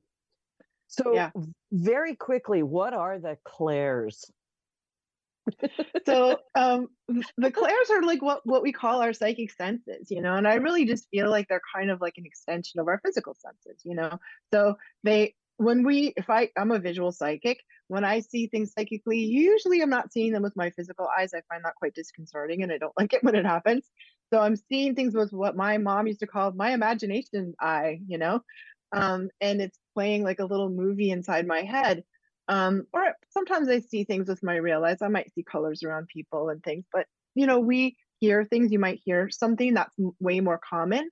[0.88, 1.32] So, yeah.
[1.72, 4.32] very quickly, what are the clairs?
[6.06, 6.88] so um,
[7.38, 10.56] the clairs are like what what we call our psychic senses you know and i
[10.56, 13.96] really just feel like they're kind of like an extension of our physical senses you
[13.96, 14.20] know
[14.54, 19.18] so they when we if i i'm a visual psychic when I see things psychically,
[19.18, 21.34] usually I'm not seeing them with my physical eyes.
[21.34, 23.84] I find that quite disconcerting and I don't like it when it happens.
[24.32, 28.18] So I'm seeing things with what my mom used to call my imagination eye, you
[28.18, 28.42] know?
[28.92, 32.04] Um, and it's playing like a little movie inside my head.
[32.48, 35.02] Um, or sometimes I see things with my real eyes.
[35.02, 38.72] I might see colors around people and things, but you know, we hear things.
[38.72, 41.10] You might hear something that's way more common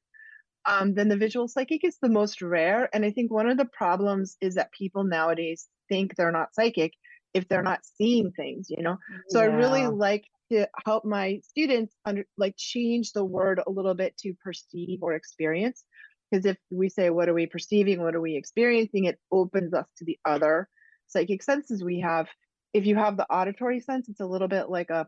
[0.67, 2.89] um, then the visual psychic is the most rare.
[2.93, 6.93] And I think one of the problems is that people nowadays think they're not psychic
[7.37, 8.97] if they're not seeing things, you know?
[9.29, 9.49] So yeah.
[9.49, 14.17] I really like to help my students under like change the word a little bit
[14.19, 15.83] to perceive or experience.
[16.29, 18.01] Because if we say, what are we perceiving?
[18.01, 19.05] What are we experiencing?
[19.05, 20.67] It opens us to the other
[21.07, 22.27] psychic senses we have.
[22.73, 25.07] If you have the auditory sense, it's a little bit like a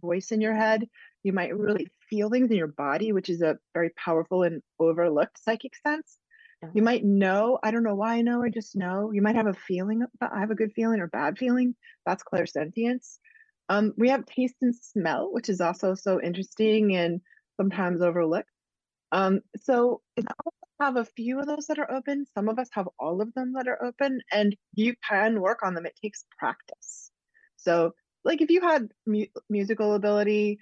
[0.00, 0.88] voice in your head.
[1.22, 5.42] You might really feel things in your body, which is a very powerful and overlooked
[5.42, 6.18] psychic sense.
[6.74, 9.12] You might know, I don't know why I know, I just know.
[9.12, 11.74] You might have a feeling, I have a good feeling or bad feeling.
[12.04, 13.18] That's clairsentience.
[13.68, 17.20] Um, we have taste and smell, which is also so interesting and
[17.56, 18.50] sometimes overlooked.
[19.12, 20.02] Um, so
[20.80, 22.26] have a few of those that are open.
[22.34, 25.74] Some of us have all of them that are open, and you can work on
[25.74, 25.86] them.
[25.86, 27.10] It takes practice.
[27.56, 27.92] So,
[28.24, 30.58] like if you had mu- musical ability,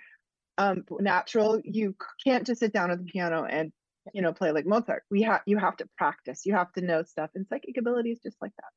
[0.59, 3.73] um, natural, you can't just sit down at the piano and
[4.13, 5.05] you know play like Mozart.
[5.11, 6.47] We have you have to practice.
[6.47, 8.71] You have to know stuff, and psychic ability is just like that.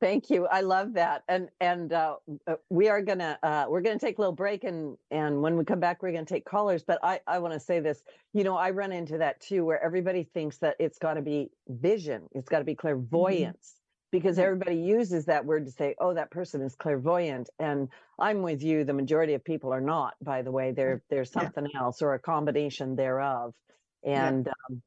[0.00, 0.46] Thank you.
[0.46, 1.22] I love that.
[1.28, 2.16] And and uh,
[2.46, 5.64] uh, we are gonna uh, we're gonna take a little break and and when we
[5.64, 6.82] come back we're gonna take callers.
[6.82, 8.02] But I I want to say this.
[8.32, 11.50] You know I run into that too, where everybody thinks that it's got to be
[11.68, 13.74] vision, it's got to be clairvoyance.
[13.76, 13.83] Mm-hmm.
[14.14, 18.62] Because everybody uses that word to say, "Oh, that person is clairvoyant," and I'm with
[18.62, 18.84] you.
[18.84, 20.14] The majority of people are not.
[20.22, 21.80] By the way, they're they're something yeah.
[21.80, 23.54] else or a combination thereof.
[24.04, 24.52] And yeah.
[24.70, 24.82] Um,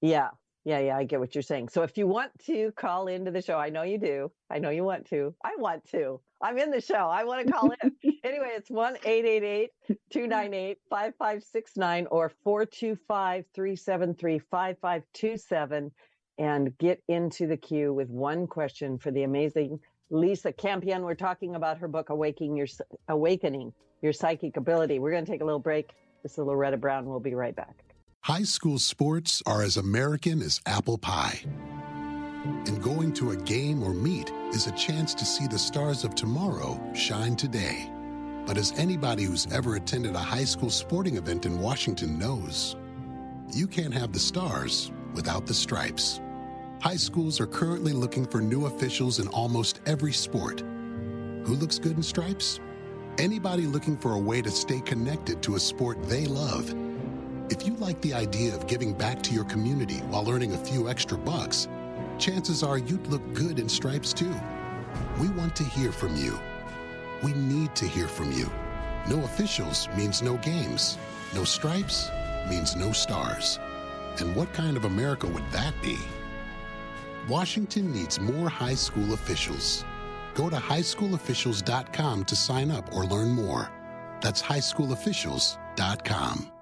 [0.00, 0.28] yeah,
[0.64, 1.68] yeah, yeah, I get what you're saying.
[1.68, 4.32] So if you want to call into the show, I know you do.
[4.48, 5.34] I know you want to.
[5.44, 6.22] I want to.
[6.40, 6.94] I'm in the show.
[6.94, 7.92] I want to call in.
[8.24, 15.92] anyway, it's 1 298 5569 or 425 373 5527
[16.42, 19.78] and get into the queue with one question for the amazing
[20.10, 21.02] Lisa Campion.
[21.02, 22.66] We're talking about her book, Awakening Your,
[23.06, 24.98] Awakening Your Psychic Ability.
[24.98, 25.90] We're going to take a little break.
[26.24, 27.06] This is Loretta Brown.
[27.06, 27.84] We'll be right back.
[28.22, 31.38] High school sports are as American as apple pie.
[32.44, 36.16] And going to a game or meet is a chance to see the stars of
[36.16, 37.88] tomorrow shine today.
[38.46, 42.74] But as anybody who's ever attended a high school sporting event in Washington knows,
[43.54, 46.20] you can't have the stars without the stripes.
[46.82, 50.60] High schools are currently looking for new officials in almost every sport.
[50.60, 52.60] Who looks good in stripes?
[53.18, 56.74] Anybody looking for a way to stay connected to a sport they love
[57.52, 60.88] if you like the idea of giving back to your community while earning a few
[60.88, 61.68] extra bucks,
[62.18, 64.34] chances are you'd look good in stripes too.
[65.20, 66.40] We want to hear from you.
[67.22, 68.50] We need to hear from you.
[69.06, 70.96] No officials means no games.
[71.34, 72.10] No stripes
[72.48, 73.58] means no stars.
[74.18, 75.98] And what kind of America would that be?
[77.28, 79.84] Washington needs more high school officials.
[80.34, 83.70] Go to highschoolofficials.com to sign up or learn more.
[84.20, 86.52] That's highschoolofficials.com.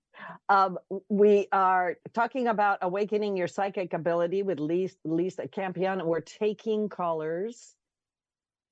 [0.48, 0.78] um,
[1.08, 6.04] we are talking about awakening your psychic ability with Lisa, Lisa Campion.
[6.04, 7.74] We're taking callers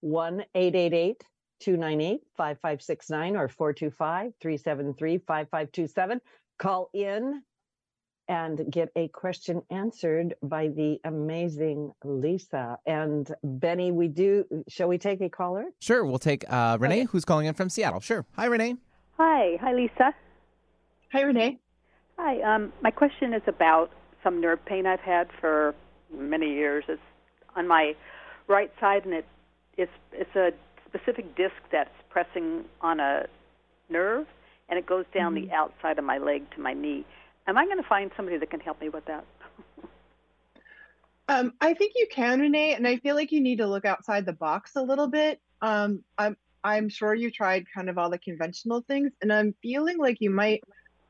[0.01, 1.23] 1 888
[1.61, 6.21] 298 5569 or 425 373 5527.
[6.59, 7.43] Call in
[8.29, 12.79] and get a question answered by the amazing Lisa.
[12.87, 15.65] And Benny, we do, shall we take a caller?
[15.81, 16.05] Sure.
[16.05, 17.05] We'll take uh, Renee, okay.
[17.05, 18.01] who's calling in from Seattle.
[18.01, 18.27] Sure.
[18.37, 18.77] Hi, Renee.
[19.17, 19.57] Hi.
[19.61, 20.15] Hi, Lisa.
[21.13, 21.59] Hi, Renee.
[22.19, 22.41] Hi.
[22.43, 23.91] Um, my question is about
[24.23, 25.75] some nerve pain I've had for
[26.15, 26.85] many years.
[26.87, 27.01] It's
[27.57, 27.95] on my
[28.47, 29.27] right side, and it
[29.79, 30.51] it's it's a
[30.87, 33.27] specific disc that's pressing on a
[33.89, 34.27] nerve,
[34.69, 35.49] and it goes down mm-hmm.
[35.49, 37.07] the outside of my leg to my knee.
[37.47, 39.25] Am I going to find somebody that can help me with that?
[41.29, 44.27] um, I think you can, Renee, and I feel like you need to look outside
[44.27, 45.41] the box a little bit.
[45.63, 49.97] Um, I'm I'm sure you tried kind of all the conventional things, and I'm feeling
[49.97, 50.63] like you might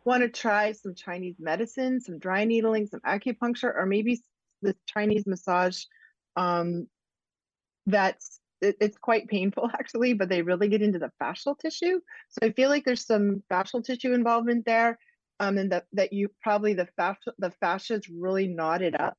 [0.05, 4.21] want to try some Chinese medicine, some dry needling, some acupuncture, or maybe
[4.63, 5.85] the Chinese massage.
[6.37, 6.87] Um,
[7.87, 12.01] that's it, it's quite painful actually, but they really get into the fascial tissue.
[12.29, 14.99] So I feel like there's some fascial tissue involvement there,
[15.41, 19.17] um, and that that you probably the fascia the fascia is really knotted up,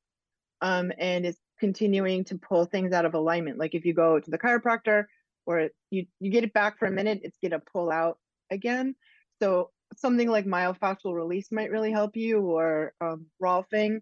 [0.60, 3.58] um, and is continuing to pull things out of alignment.
[3.58, 5.04] Like if you go to the chiropractor,
[5.46, 8.18] or you you get it back for a minute, it's gonna pull out
[8.50, 8.94] again.
[9.40, 14.00] So something like myofascial release might really help you, or um, Rolfing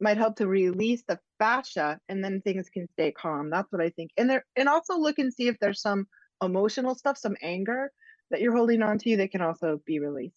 [0.00, 3.50] might help to release the fascia, and then things can stay calm.
[3.50, 4.10] That's what I think.
[4.16, 6.06] And there, and also look and see if there's some
[6.42, 7.90] emotional stuff, some anger
[8.30, 10.34] that you're holding on to that can also be released.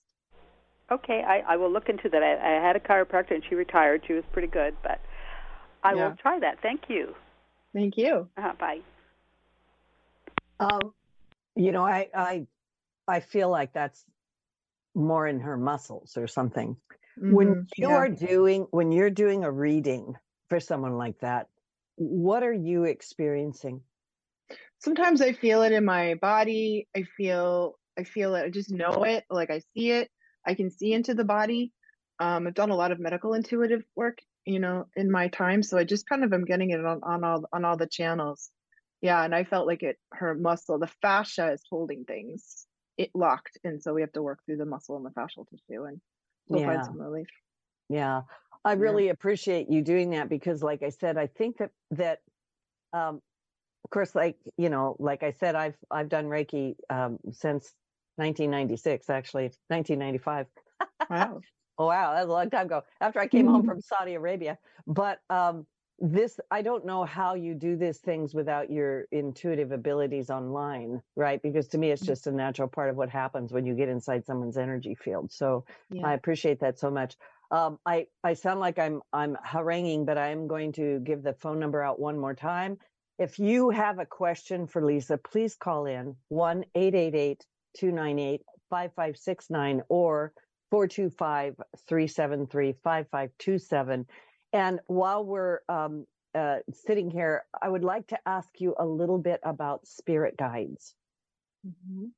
[0.91, 2.21] Okay, I, I will look into that.
[2.21, 4.03] I, I had a chiropractor and she retired.
[4.07, 4.99] She was pretty good, but
[5.83, 6.09] I Yeah.
[6.09, 6.61] will try that.
[6.61, 7.15] Thank you.
[7.73, 8.29] Thank you.
[8.37, 8.79] Uh, bye.
[10.59, 10.93] Um,
[11.55, 12.47] you know, I I
[13.07, 14.03] I feel like that's
[14.95, 16.77] more in her muscles or something.
[17.27, 17.95] When Mhm, you yeah.
[17.95, 20.15] are doing when you're doing a reading
[20.49, 21.49] for someone like that,
[21.95, 23.83] what are you experiencing?
[24.79, 26.87] sometimes I feel it in my body.
[26.95, 28.43] I feel I feel it.
[28.45, 29.25] I just know it.
[29.29, 30.09] Like I see it.
[30.45, 31.73] I can see into the body.
[32.19, 35.63] Um, I've done a lot of medical intuitive work, you know, in my time.
[35.63, 38.51] So I just kind of am getting it on, on all on all the channels.
[39.01, 42.67] Yeah, and I felt like it her muscle, the fascia is holding things.
[43.01, 43.57] It locked.
[43.63, 46.01] And so we have to work through the muscle and the fascial tissue and
[46.49, 46.67] we'll Yeah.
[46.73, 47.27] find some relief.
[47.89, 48.23] Yeah.
[48.63, 48.79] I Yeah.
[48.81, 52.21] really appreciate you doing that because like I said, I think that that
[52.93, 53.21] um
[53.85, 57.75] of course like, you know, like I said I've I've done Reiki um since
[58.17, 60.47] 1996 actually, 1995.
[61.09, 61.43] Wow.
[61.77, 62.83] Oh wow, that's a long time ago.
[62.99, 65.65] After I came home from Saudi Arabia, but um,
[66.01, 71.41] this I don't know how you do these things without your intuitive abilities online, right?
[71.41, 72.07] Because to me, it's Mm.
[72.07, 75.31] just a natural part of what happens when you get inside someone's energy field.
[75.31, 75.65] So
[76.03, 77.17] I appreciate that so much.
[77.51, 81.33] Um, I I sound like I'm I'm haranguing, but I am going to give the
[81.33, 82.79] phone number out one more time.
[83.19, 90.33] If you have a question for Lisa, please call in 1 888 298 5569 or
[90.71, 91.55] 425
[91.87, 94.07] 373 5527.
[94.53, 99.17] And while we're um, uh, sitting here, I would like to ask you a little
[99.17, 100.95] bit about spirit guides.
[101.65, 102.13] Mhm.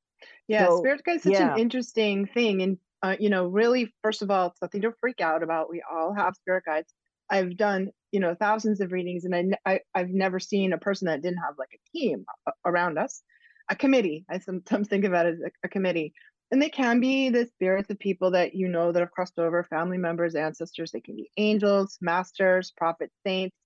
[0.48, 1.40] Yeah, So, spirit guide's such yeah.
[1.40, 2.62] an interesting thing.
[2.62, 5.70] And, uh, you know, really, first of all, it's nothing to freak out about.
[5.70, 6.94] We all have spirit guides.
[7.30, 11.06] I've done, you know, thousands of readings, and I, I, I've never seen a person
[11.06, 12.26] that didn't have like a team
[12.64, 13.22] around us,
[13.70, 14.26] a committee.
[14.30, 16.14] I sometimes think about it as a, a committee.
[16.54, 19.64] And they can be the spirits of people that you know that have crossed over,
[19.64, 20.92] family members, ancestors.
[20.92, 23.56] They can be angels, masters, prophets, saints,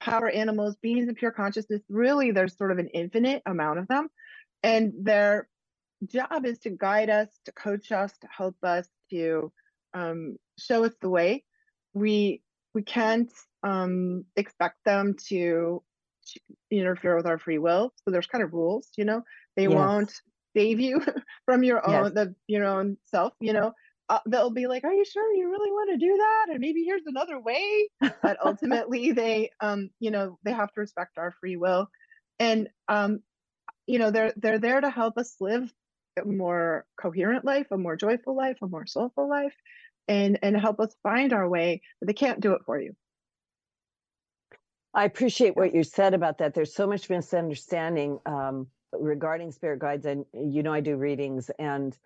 [0.00, 1.82] power animals, beings of pure consciousness.
[1.90, 4.08] Really, there's sort of an infinite amount of them.
[4.62, 5.46] And their
[6.06, 9.52] job is to guide us, to coach us, to help us, to
[9.92, 11.44] um, show us the way.
[11.92, 12.40] We
[12.72, 13.30] we can't
[13.62, 15.82] um, expect them to
[16.70, 17.92] interfere with our free will.
[18.06, 19.20] So there's kind of rules, you know.
[19.54, 19.74] They Yes.
[19.74, 20.14] won't
[20.56, 21.02] save you
[21.44, 21.86] from your Yes.
[21.86, 23.72] own the your own self, you know.
[24.08, 26.84] Uh, they'll be like, "Are you sure you really want to do that?" And maybe
[26.84, 27.88] here's another way.
[28.22, 31.88] But ultimately, they um, you know, they have to respect our free will,
[32.38, 33.20] and um,
[33.86, 35.72] you know, they're they're there to help us live
[36.20, 39.54] a more coherent life, a more joyful life, a more soulful life,
[40.08, 41.82] and and help us find our way.
[42.00, 42.94] But they can't do it for you.
[44.94, 46.54] I appreciate what you said about that.
[46.54, 51.96] There's so much misunderstanding um, regarding spirit guides, and you know I do readings, and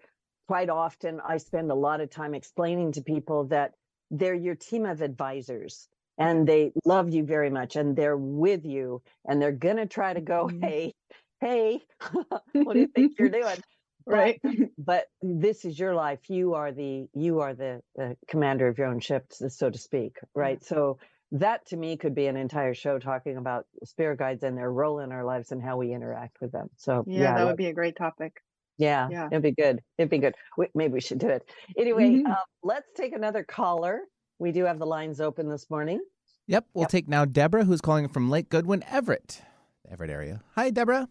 [0.49, 3.75] quite often I spend a lot of time explaining to people that
[4.11, 5.88] they're your team of advisors,
[6.19, 10.21] and they love you very much, and they're with you, and they're gonna try to
[10.21, 10.61] go, Mhm.
[10.61, 10.95] hey,
[11.40, 11.83] hey,
[12.62, 13.62] what do you think you're doing?
[14.07, 14.40] Right.
[14.79, 18.87] but this is your life you are the you are the, the commander of your
[18.88, 20.99] own ship so to speak right so
[21.33, 24.99] that to me could be an entire show talking about spirit guides and their role
[25.01, 27.66] in our lives and how we interact with them so yeah, yeah that would be
[27.66, 28.43] a great topic.
[28.79, 29.29] yeah, yeah.
[29.31, 32.31] it'd be good it'd be good we, maybe we should do it anyway Mhm.
[32.31, 34.01] uh, let's take another caller
[34.38, 36.01] we do have the lines open this morning
[36.47, 36.66] Yep.
[36.75, 36.90] We'll Yep.
[36.90, 39.40] take now Deborah, who's calling from Lake Goodwin, Everett,
[39.85, 40.40] the Everett area.
[40.57, 41.07] Hi, Deborah.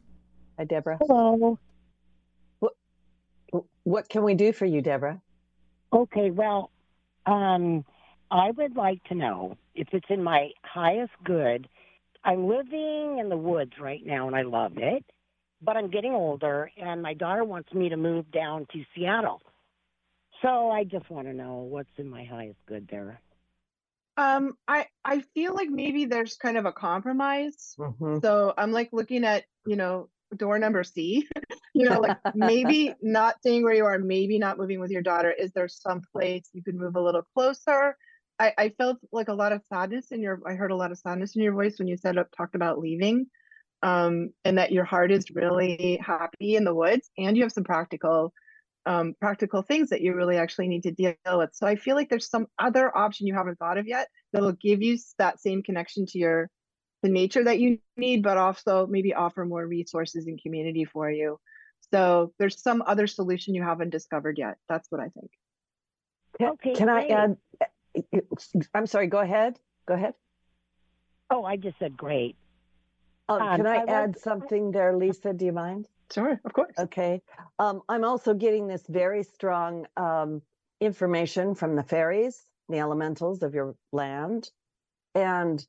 [0.57, 1.57] hi deborah Hello.
[2.59, 5.21] W- what can we do for you deborah
[5.93, 6.71] Okay, well,
[7.25, 7.85] um,
[8.31, 11.67] I would like to know if it's in my highest good.
[12.23, 15.05] I'm living in the woods right now and I love it,
[15.61, 19.41] but I'm getting older and my daughter wants me to move down to Seattle.
[20.41, 23.21] So I just want to know what's in my highest good there.
[24.17, 27.77] Um, I I feel like maybe there's kind of a compromise.
[27.77, 28.21] Mhm.
[28.21, 31.27] So I'm like looking at, you know, door number C.
[31.73, 35.31] you know, like maybe not staying where you are, maybe not moving with your daughter.
[35.31, 37.95] Is there some place you could move a little closer?
[38.39, 40.97] I, I felt like a lot of sadness in your I heard a lot of
[40.97, 43.27] sadness in your voice when you said talked about leaving.
[43.81, 47.63] Um, and that your heart is really happy in the woods and you have some
[47.63, 48.33] practical
[48.85, 51.51] um, practical things that you really actually need to deal with.
[51.53, 54.81] So I feel like there's some other option you haven't thought of yet that'll give
[54.81, 56.49] you that same connection to your
[57.01, 61.39] the nature that you need, but also maybe offer more resources and community for you.
[61.91, 64.57] So there's some other solution you haven't discovered yet.
[64.67, 65.31] That's what I think.
[66.37, 67.37] Can, Okay, can I add?
[68.73, 69.07] I'm sorry.
[69.07, 69.59] Go ahead.
[69.87, 70.13] Go ahead.
[71.29, 72.35] Oh, I just said great.
[73.27, 75.33] Um, Um, can I I like- add something there, Lisa?
[75.33, 75.87] Do you mind?
[76.11, 76.73] Sure, of course.
[76.79, 77.21] Okay.
[77.59, 80.41] Um, I'm also getting this very strong um,
[80.81, 84.49] information from the fairies, the elementals of your land.
[85.13, 85.63] And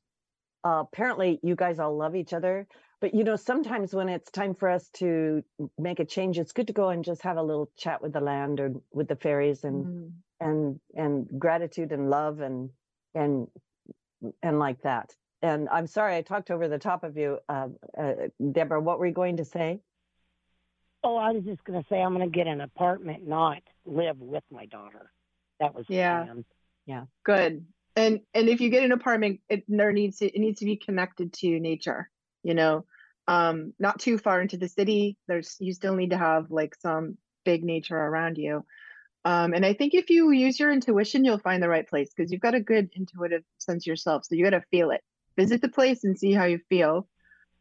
[0.63, 2.67] uh, apparently, you guys all love each other.
[3.01, 5.43] But, you know, sometimes when it's time for us to
[5.77, 8.21] make a change, it's good to go and just have a little chat with the
[8.21, 10.11] land or with the fairies and Mm.
[10.41, 12.69] And and gratitude and love and
[13.15, 13.47] and
[14.43, 15.15] and like that.
[15.41, 18.13] And I'm sorry I talked over the top of you, uh, uh,
[18.51, 18.81] Deborah.
[18.81, 19.79] What were you going to say?
[21.03, 24.19] Oh, I was just going to say I'm going to get an apartment, not live
[24.19, 25.11] with my daughter.
[25.59, 25.95] That was the
[26.85, 27.05] Yeah.
[27.23, 27.65] Good.
[27.95, 30.77] And and if you get an apartment, it there needs to it needs to be
[30.77, 32.09] connected to nature.
[32.43, 32.85] You know,
[33.27, 35.17] um, not too far into the city.
[35.27, 38.63] There's you still need to have like some big nature around you.
[39.23, 42.31] Um, and I think if you use your intuition, you'll find the right place because
[42.31, 44.25] you've got a good intuitive sense yourself.
[44.25, 45.01] So you got to feel it.
[45.37, 47.07] Visit the place and see how you feel.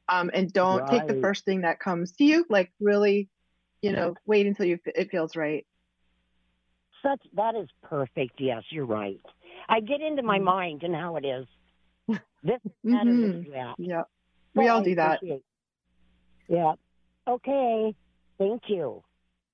[0.09, 2.45] Um, and don't take the first thing that comes to you.
[2.49, 3.29] Like really,
[3.83, 5.67] you know, wait until you it feels right.
[7.03, 8.41] Such that is perfect.
[8.41, 9.21] Yes, you're right.
[9.69, 10.45] I get into my Mhm.
[10.45, 11.47] mind and how it is.
[12.43, 13.53] This, that, and this, Mhm.
[13.53, 13.75] that.
[13.79, 14.03] Yeah,
[14.55, 15.21] we Well, all do that.
[16.49, 16.75] Yeah.
[17.29, 17.95] Okay.
[18.39, 19.05] Thank you.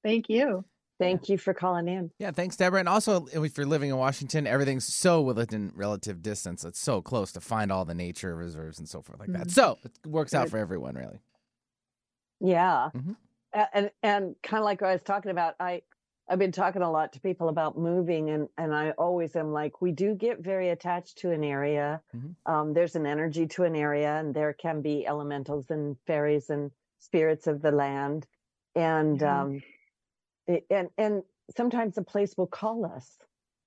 [0.04, 0.64] Thank you.
[0.98, 2.10] Thank you for calling in.
[2.18, 2.80] Yeah, thanks, Deborah.
[2.80, 6.64] And also, if you're living in Washington, everything's so within relative distance.
[6.64, 9.48] It's so close to find all the nature reserves and so forth like that.
[9.48, 9.50] Mhm.
[9.50, 11.20] So it works out for everyone, really.
[12.40, 12.90] Yeah.
[12.94, 13.16] Mhm.
[13.52, 15.82] And and kind of like what I was talking about, I
[16.28, 19.80] I've been talking a lot to people about moving and and I always am like
[19.80, 22.02] we do get very attached to an area.
[22.14, 22.36] Mhm.
[22.46, 26.70] Um, there's an energy to an area and there can be elementals and fairies and
[26.98, 28.26] spirits of the land.
[28.74, 29.62] And um
[30.70, 31.22] and and
[31.56, 33.18] sometimes the place will call us,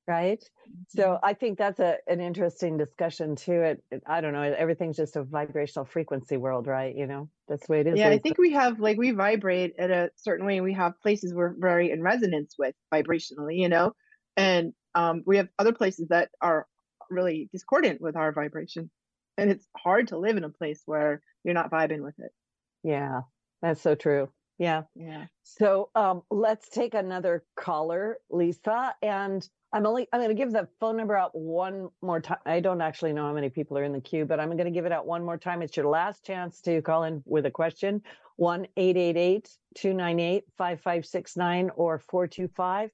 [0.07, 0.43] right?
[0.87, 3.61] So I think that's a an interesting discussion too.
[3.61, 6.95] It, it I don't know, everything's just a vibrational frequency world, right?
[6.95, 7.99] You know, that's the way it is.
[7.99, 10.57] Yeah, I think we have like we vibrate at a certain way.
[10.57, 13.93] and We have places we're very in resonance with vibrationally, you know,
[14.37, 16.67] and um, we have other places that are
[17.09, 18.91] really discordant with our vibration,
[19.37, 22.31] and it's hard to live in a place where you're not vibing with it.
[22.83, 23.21] Yeah,
[23.61, 24.31] that's so true.
[24.59, 24.83] Yeah.
[24.93, 25.25] Yeah.
[25.43, 28.93] So um, let's take another caller, Lisa.
[29.01, 32.39] And I'm only I'm going to give the phone number out one more time.
[32.45, 34.71] I don't actually know how many people are in the queue, but I'm going to
[34.71, 35.61] give it out one more time.
[35.61, 38.01] It's your last chance to call in with a question.
[38.35, 42.89] 1 888 298 5569 or 425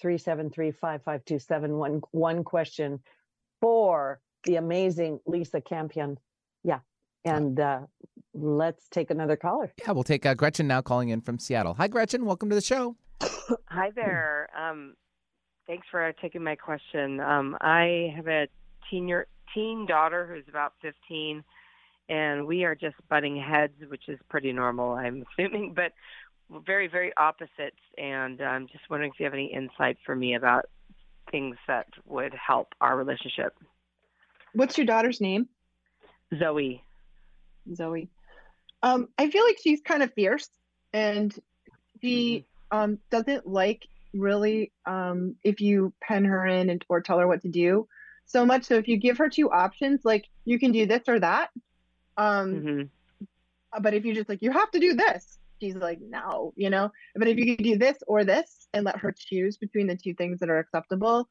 [0.00, 1.76] 373 5527.
[1.76, 3.00] One one question
[3.60, 6.18] for the amazing Lisa Campion.
[6.62, 6.80] Yeah.
[7.24, 7.80] And uh,
[8.36, 9.72] let's take another caller.
[9.78, 11.74] Yeah, we'll take uh, Gretchen now calling in from Seattle.
[11.74, 12.24] Hi, Gretchen.
[12.24, 12.96] Welcome to the show.
[13.20, 14.48] Hi there.
[14.56, 14.94] Um,
[15.66, 17.20] thanks for taking my question.
[17.20, 18.48] Um, I have a
[18.90, 21.42] teen year, teen daughter who's about 15,
[22.08, 25.92] and we are just butting heads, which is pretty normal, I'm assuming, but
[26.66, 27.80] very, very opposites.
[27.98, 30.66] And I'm just wondering if you have any insight for me about
[31.30, 33.54] things that would help our relationship.
[34.52, 35.48] What's your daughter's name?
[36.38, 36.82] Zoe.
[37.74, 38.08] Zoe.
[38.86, 40.48] Um, I feel like she's kind of fierce
[40.92, 41.34] and
[42.00, 47.26] she um doesn't like really um if you pen her in and or tell her
[47.26, 47.88] what to do
[48.26, 48.64] so much.
[48.64, 51.50] So if you give her two options, like you can do this or that,
[52.16, 52.82] um, hmm
[53.80, 56.92] but if you just like you have to do this, she's like no, you know.
[57.16, 60.14] But if you can do this or this and let her choose between the two
[60.14, 61.28] things that are acceptable,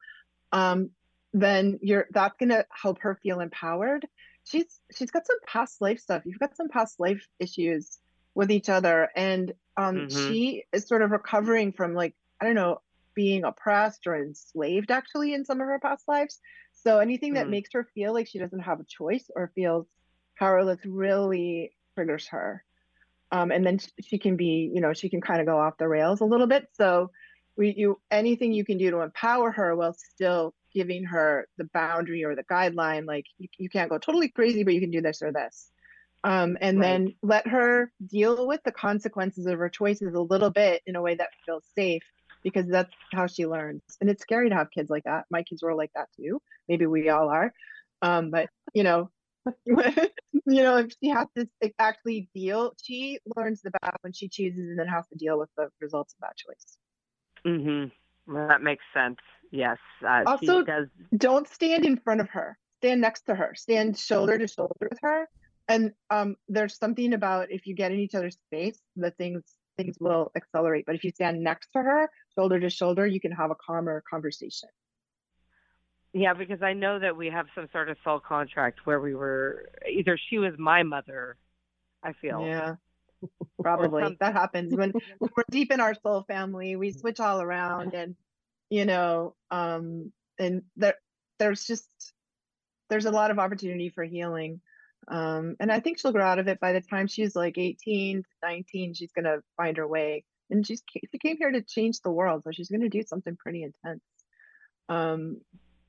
[0.52, 0.90] um,
[1.32, 4.06] then you're that's gonna help her feel empowered.
[4.46, 6.22] She's she's got some past life stuff.
[6.24, 7.98] You've got some past life issues
[8.34, 10.10] with each other, and um, Mhm.
[10.10, 12.78] she is sort of recovering from like I don't know
[13.14, 16.40] being oppressed or enslaved actually in some of her past lives.
[16.72, 17.50] So anything that Mm.
[17.50, 19.86] makes her feel like she doesn't have a choice or feels
[20.38, 22.64] powerless really triggers her.
[23.32, 25.88] Um, and then she can be, you know, she can kind of go off the
[25.88, 26.68] rails a little bit.
[26.74, 27.10] So
[27.56, 32.24] we, you, anything you can do to empower her while still giving her the boundary
[32.24, 35.22] or the guideline, like you, you can't go totally crazy, but you can do this
[35.22, 35.70] or this.
[36.24, 37.02] Um, and Right.
[37.02, 41.02] then let her deal with the consequences of her choices a little bit in a
[41.02, 42.02] way that feels safe
[42.44, 43.82] because that's how she learns.
[44.00, 45.26] And it's scary to have kids like that.
[45.30, 46.40] My kids were like that too.
[46.68, 47.52] Maybe we all are.
[48.02, 49.10] Um, but you know,
[49.66, 49.82] you
[50.46, 51.48] know, if she has to
[51.78, 55.50] actually deal, she learns the best when she chooses and then has to deal with
[55.56, 56.78] the results of that choice.
[57.46, 57.88] mm-hmm
[58.32, 59.18] Well, that makes sense.
[59.50, 59.78] Yes.
[60.02, 60.88] Uh, Also- she does.
[61.16, 62.58] Don't stand in front of her.
[62.80, 63.54] Stand next to her.
[63.54, 65.28] Stand shoulder to shoulder with her.
[65.68, 69.42] And um, there's something about if you get in each other's space, the things
[69.76, 70.84] things will accelerate.
[70.86, 74.02] But if you stand next to her, shoulder to shoulder, you can have a calmer
[74.08, 74.68] conversation.
[76.12, 79.68] Yeah, because I know that we have some sort of soul contract where we were
[79.86, 81.36] either she was my mother,
[82.02, 82.40] I feel.
[82.40, 82.76] Yeah.
[83.60, 86.76] Probably that happens when, when we're deep in our soul family.
[86.76, 88.14] We switch all around, and
[88.70, 90.94] you know, um, and there,
[91.38, 91.88] there's just
[92.88, 94.60] there's a lot of opportunity for healing.
[95.08, 98.24] Um, and I think she'll grow out of it by the time she's like 18
[98.42, 98.94] 19.
[98.94, 102.50] She's gonna find her way, and she's she came here to change the world, so
[102.52, 104.02] she's gonna do something pretty intense.
[104.88, 105.40] Um,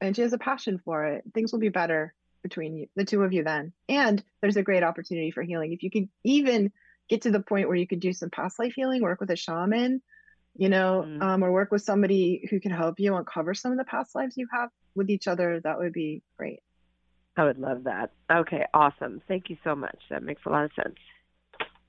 [0.01, 1.23] and she has a passion for it.
[1.33, 2.13] Things will be better
[2.43, 3.73] between you, the two of you then.
[3.89, 6.71] And there's a great opportunity for healing if you can even
[7.09, 9.35] get to the point where you could do some past life healing, work with a
[9.35, 10.01] shaman,
[10.57, 11.21] you know, Mm.
[11.21, 14.35] um, or work with somebody who can help you uncover some of the past lives
[14.37, 15.59] you have with each other.
[15.61, 16.59] That would be great.
[17.35, 18.11] I would love that.
[18.31, 19.21] Okay, awesome.
[19.27, 19.99] Thank you so much.
[20.09, 20.95] That makes a lot of sense.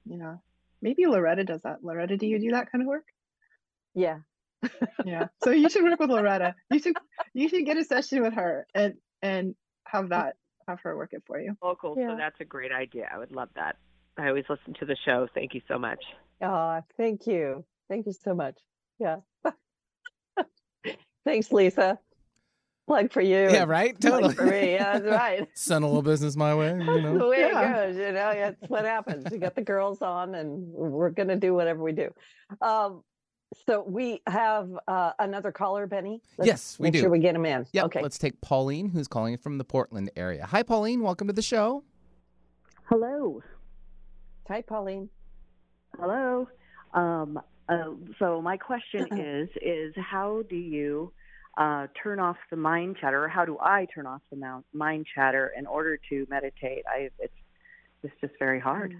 [0.05, 0.43] You know,
[0.83, 1.83] maybe Loretta does that.
[1.83, 3.05] Loretta, do you do that kind of work?
[3.95, 4.19] Yeah.
[5.05, 5.29] Yeah.
[5.45, 6.55] So you should work with Loretta.
[6.71, 6.97] You should
[7.33, 9.55] you should get a session with her and and
[9.85, 10.35] have that
[10.67, 11.57] have her work it for you.
[11.63, 12.09] Local, Yeah.
[12.11, 13.09] so that's a great idea.
[13.11, 13.77] I would love that.
[14.19, 15.29] I always listen to the show.
[15.33, 16.03] Thank you so much.
[16.43, 17.65] Oh, thank you.
[17.89, 18.57] Thank you so much.
[18.99, 19.17] Yeah.
[21.25, 21.99] Thanks, Lisa.
[22.87, 23.37] Plug for you.
[23.37, 24.01] Yeah, and right?
[24.01, 24.35] plug Totally.
[24.35, 24.73] for me.
[24.73, 25.49] Yeah, that's right.
[25.55, 27.29] Send a little business my way, you That's the know.
[27.29, 27.61] way Yeah.
[27.61, 28.33] it goes, you know.
[28.35, 29.27] That's what happens.
[29.31, 32.11] You got the girls on, and we're gonna do whatever we do.
[32.63, 33.03] Um,
[33.67, 36.23] so we have uh, another caller, Benny.
[36.39, 37.01] Let's Yes, we make do.
[37.01, 37.67] Sure, we get him in.
[37.73, 37.85] Yeah.
[37.85, 38.01] Okay.
[38.03, 40.47] Let's take Pauline, who's calling from the Portland area.
[40.47, 41.03] Hi, Pauline.
[41.03, 41.85] Welcome to the show.
[42.85, 43.43] Hello.
[44.49, 45.11] Hi, Pauline.
[45.99, 46.49] Hello.
[46.95, 51.13] Um, uh, so my question is, is how do you
[51.57, 55.53] uh, turn off the mind chatter, or how do I turn off the mind chatter
[55.57, 56.85] in order to meditate?
[56.89, 57.35] I, it's,
[58.03, 58.95] it's just very hard.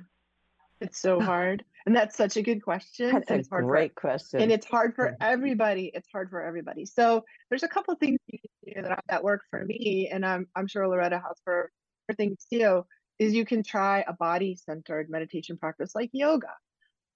[0.81, 1.65] It's so hard.
[1.87, 3.13] And that's such a good question.
[3.13, 4.43] That's and a it's hard for great question.
[4.43, 8.19] and it's hard for everybody it's hard for everybody so there's a couple of things
[8.27, 11.71] you can do that, that work for me and i'm, I'm sure loretta has for,
[12.07, 12.85] for things too
[13.19, 16.53] is you can try a body centered meditation practice like yoga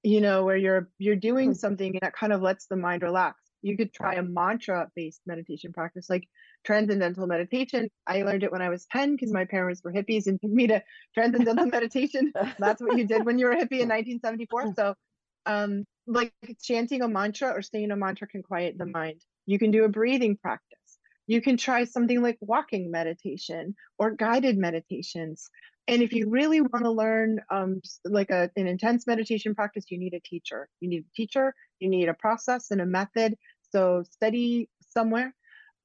[0.03, 3.39] you know where you're you're doing something that kind of lets the mind relax.
[3.63, 6.29] You could try a mantra based meditation practice like
[6.65, 7.89] transcendental meditation.
[8.07, 10.67] I learned it when i was 10 because my parents were hippies and took me
[10.69, 10.83] to
[11.15, 12.33] transcendental meditation.
[12.59, 14.95] That's what you did when you were a hippie in 1974 so
[15.47, 19.21] um like chanting a mantra or saying a mantra can quiet the mind.
[19.47, 20.79] You can do a breathing practice.
[21.29, 25.49] You can try something like walking meditation or guided meditations
[25.89, 29.99] and if you really want to learn um like a, an intense meditation practice you
[29.99, 33.37] need a teacher you need a teacher you need a process and a method
[33.71, 35.35] so study somewhere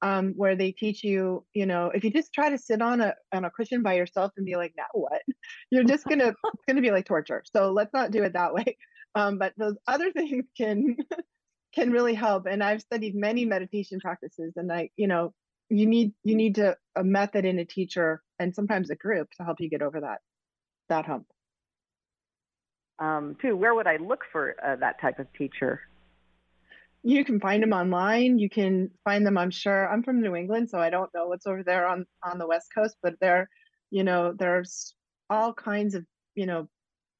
[0.02, 3.14] um, where they teach you, you know, if you just try to sit on a
[3.32, 5.22] on a cushion by yourself and be like, now what?
[5.70, 7.42] You're just gonna it's gonna be like torture.
[7.52, 8.76] So let's not do it that way.
[9.14, 10.94] Um, but those other things can
[11.74, 12.46] can really help.
[12.46, 15.32] And I've studied many meditation practices, and I, you know,
[15.70, 19.44] you need you need to a method and a teacher, and sometimes a group to
[19.44, 20.20] help you get over that
[20.88, 21.26] that hump.
[22.98, 25.80] Um, too, where would I look for uh, that type of teacher?
[27.04, 28.38] You can find them online.
[28.38, 29.38] You can find them.
[29.38, 29.88] I'm sure.
[29.88, 32.68] I'm from New England, so I don't know what's over there on on the West
[32.74, 33.48] Coast, but there,
[33.90, 34.94] you know, there's
[35.30, 36.68] all kinds of you know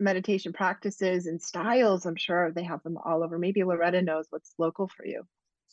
[0.00, 2.06] meditation practices and styles.
[2.06, 3.38] I'm sure they have them all over.
[3.38, 5.22] Maybe Loretta knows what's local for you.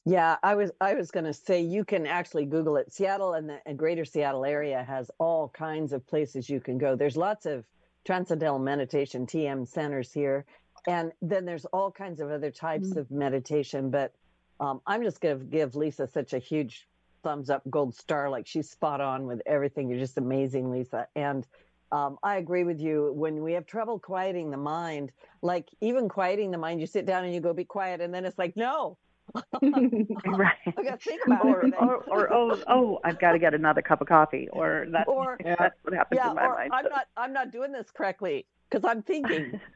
[0.06, 2.93] Yeah, I was I was going to say you can actually Google it.
[2.93, 6.95] Seattle and the and greater Seattle area has all kinds of places you can go.
[6.95, 7.66] There's lots of
[8.06, 10.45] transcendental meditation TM centers here,
[10.88, 12.97] and then there's all kinds of other types Mm.
[12.97, 13.89] of meditation.
[13.89, 14.14] But
[14.60, 16.88] um, I'm just going to give Lisa such a huge
[17.24, 18.30] thumbs up, gold star.
[18.30, 19.89] Like she's spot on with everything.
[19.89, 21.08] You're just amazing, Lisa.
[21.16, 21.47] And
[21.91, 23.12] um, I agree with you.
[23.16, 27.26] When we have trouble quieting the mind, like even quieting the mind, you sit down
[27.26, 28.99] and you go be quiet, and then it's like no.
[29.61, 30.55] right.
[30.78, 31.80] I got to think about or, everything.
[31.80, 35.38] or, or oh, oh, I've got to get another cup of coffee, or that, Or-
[35.43, 36.71] that's what happens yeah, in my or mind.
[36.73, 39.59] I'm so- not I'm not doing this correctly because I'm thinking.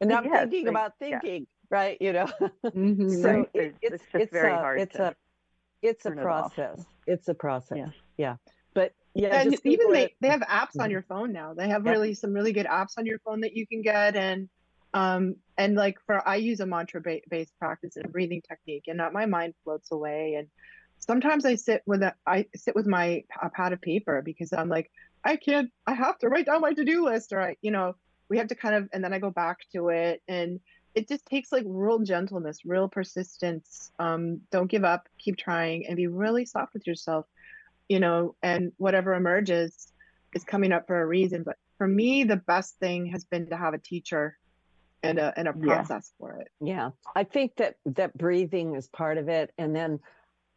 [0.00, 1.20] And I'm Yes, thinking like, about yeah.
[1.20, 1.96] thinking, right?
[2.00, 2.26] You know.
[2.64, 3.22] Mhm.
[3.22, 5.14] so Right, it, it's- it's it's very a, hard It's to a
[5.80, 6.84] it's a turn it process.
[7.06, 7.78] It's a process.
[7.78, 7.90] Yes.
[8.16, 8.36] Yeah.
[8.74, 10.12] But yeah, and just even they, it.
[10.20, 10.92] they have apps on Mhm.
[10.92, 11.92] your phone now they have Yep.
[11.92, 14.48] really some really good apps on your phone that you can get and
[14.94, 19.00] um and like for i use a mantra ba- based practice and breathing technique and
[19.00, 20.48] uh, my mind floats away and
[20.98, 24.68] sometimes i sit with a i sit with my a pad of paper because i'm
[24.68, 24.90] like
[25.24, 27.94] i can't i have to write down my to-do list or i you know
[28.28, 30.60] we have to kind of and then i go back to it and
[30.94, 35.96] it just takes like real gentleness real persistence um don't give up keep trying and
[35.96, 37.26] be really soft with yourself
[37.92, 39.92] you know, and whatever emerges
[40.34, 41.42] is coming up for a reason.
[41.42, 44.38] But for me, the best thing has been to have a teacher
[45.02, 45.84] and a and a Yeah.
[45.84, 46.48] process for it.
[46.60, 50.00] Yeah, I think that that breathing is part of it, and then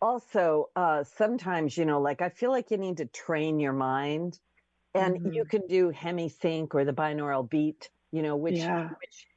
[0.02, 4.40] also uh, sometimes you know, like I feel like you need to train your mind,
[4.94, 8.90] and you can do hemisync or the binaural beat, you know, which Yeah.
[9.00, 9.28] which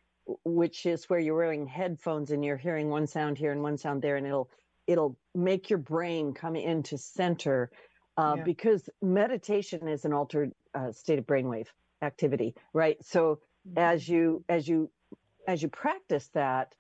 [0.45, 4.03] which is where you're wearing headphones and you're hearing one sound here and one sound
[4.03, 4.51] there, and it'll
[4.87, 7.71] it'll make your brain come into center
[8.17, 8.45] uh, Yeah.
[8.45, 11.69] because meditation is an altered uh, state of brainwave
[12.03, 13.03] activity, right?
[13.05, 13.41] So
[13.77, 14.91] as you as you
[15.49, 16.75] as you practice that,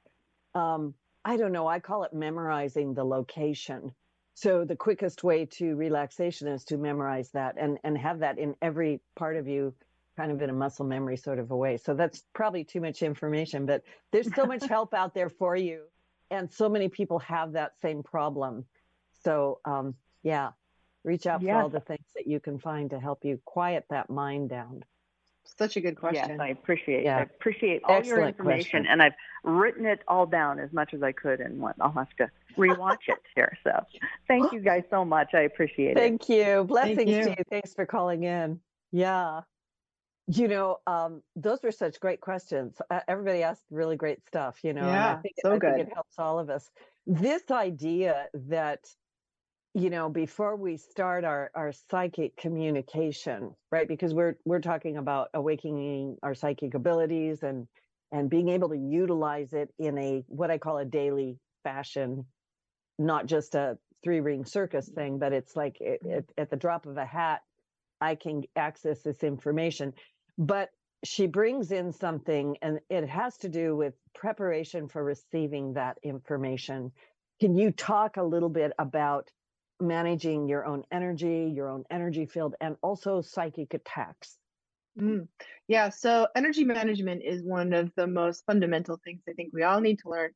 [0.54, 0.94] um,
[1.24, 3.92] I don't know, I call it memorizing the location.
[4.34, 8.54] So the quickest way to relaxation is to memorize that and and have that in
[8.62, 9.74] every part of you,
[10.16, 11.76] kind of in a muscle memory sort of a way.
[11.76, 15.84] So that's probably too much information, but there's so much help out there for you,
[16.30, 18.64] and so many people have that same problem.
[19.24, 20.50] So um, yeah,
[21.04, 24.10] reach out for all the things that you can find to help you quiet that
[24.10, 24.84] mind down.
[25.57, 26.30] Such a good question.
[26.30, 27.05] Yes, I appreciate.
[27.05, 27.18] Yeah.
[27.18, 28.86] I appreciate all your information, question.
[28.86, 32.14] and I've written it all down as much as I could, and what I'll have
[32.18, 33.57] to rewatch it here.
[33.64, 33.72] So,
[34.26, 35.30] thank you guys so much.
[35.34, 35.96] I appreciate it.
[35.96, 36.64] Thank you.
[36.64, 37.24] Blessings you.
[37.24, 37.44] to you.
[37.51, 38.61] Thanks for calling in.
[38.92, 39.40] Yeah.
[40.30, 42.76] You know, um, those were such great questions.
[42.90, 45.62] Uh, everybody asked really great stuff, you know, and I Yeah, think, so I think
[45.62, 45.80] good.
[45.80, 46.70] it helps all of us.
[47.07, 48.80] This idea that,
[49.78, 53.86] you know, before we start our, our psychic communication, right?
[53.86, 57.68] Because we're we're talking about awakening our psychic abilities and
[58.10, 62.24] and being able to utilize it in a what I call a daily fashion,
[62.98, 66.18] not just a three ring circus thing, but it's like it, mm-hmm.
[66.18, 67.42] it, at the drop of a hat,
[68.00, 69.92] I can access this information.
[70.38, 70.70] But
[71.04, 76.90] she brings in something, and it has to do with preparation for receiving that information.
[77.40, 79.30] Can you talk a little bit about
[79.80, 84.36] managing your own energy, your own energy field, and also psychic attacks?
[84.98, 85.28] Mm.
[85.68, 89.80] Yeah, so energy management is one of the most fundamental things I think we all
[89.80, 90.30] need to learn,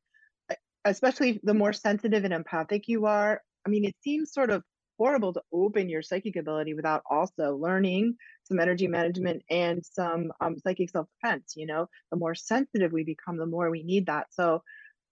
[0.85, 3.41] especially the more sensitive and empathic you are.
[3.65, 4.63] I mean, it seems sort of
[4.97, 10.57] horrible to open your psychic ability without also learning some energy management and some um,
[10.59, 11.53] psychic self defense.
[11.57, 14.27] You know, the more sensitive we become, the more we need that.
[14.29, 14.63] So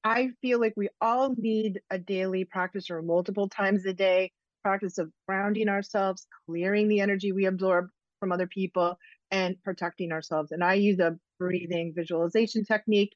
[0.04, 4.32] I feel like we all need a daily practice or multiple times a day
[4.64, 7.88] practice of grounding ourselves, clearing the energy we absorb
[8.20, 8.98] from other people,
[9.32, 10.52] and protecting ourselves.
[10.52, 13.16] And I use a breathing visualization technique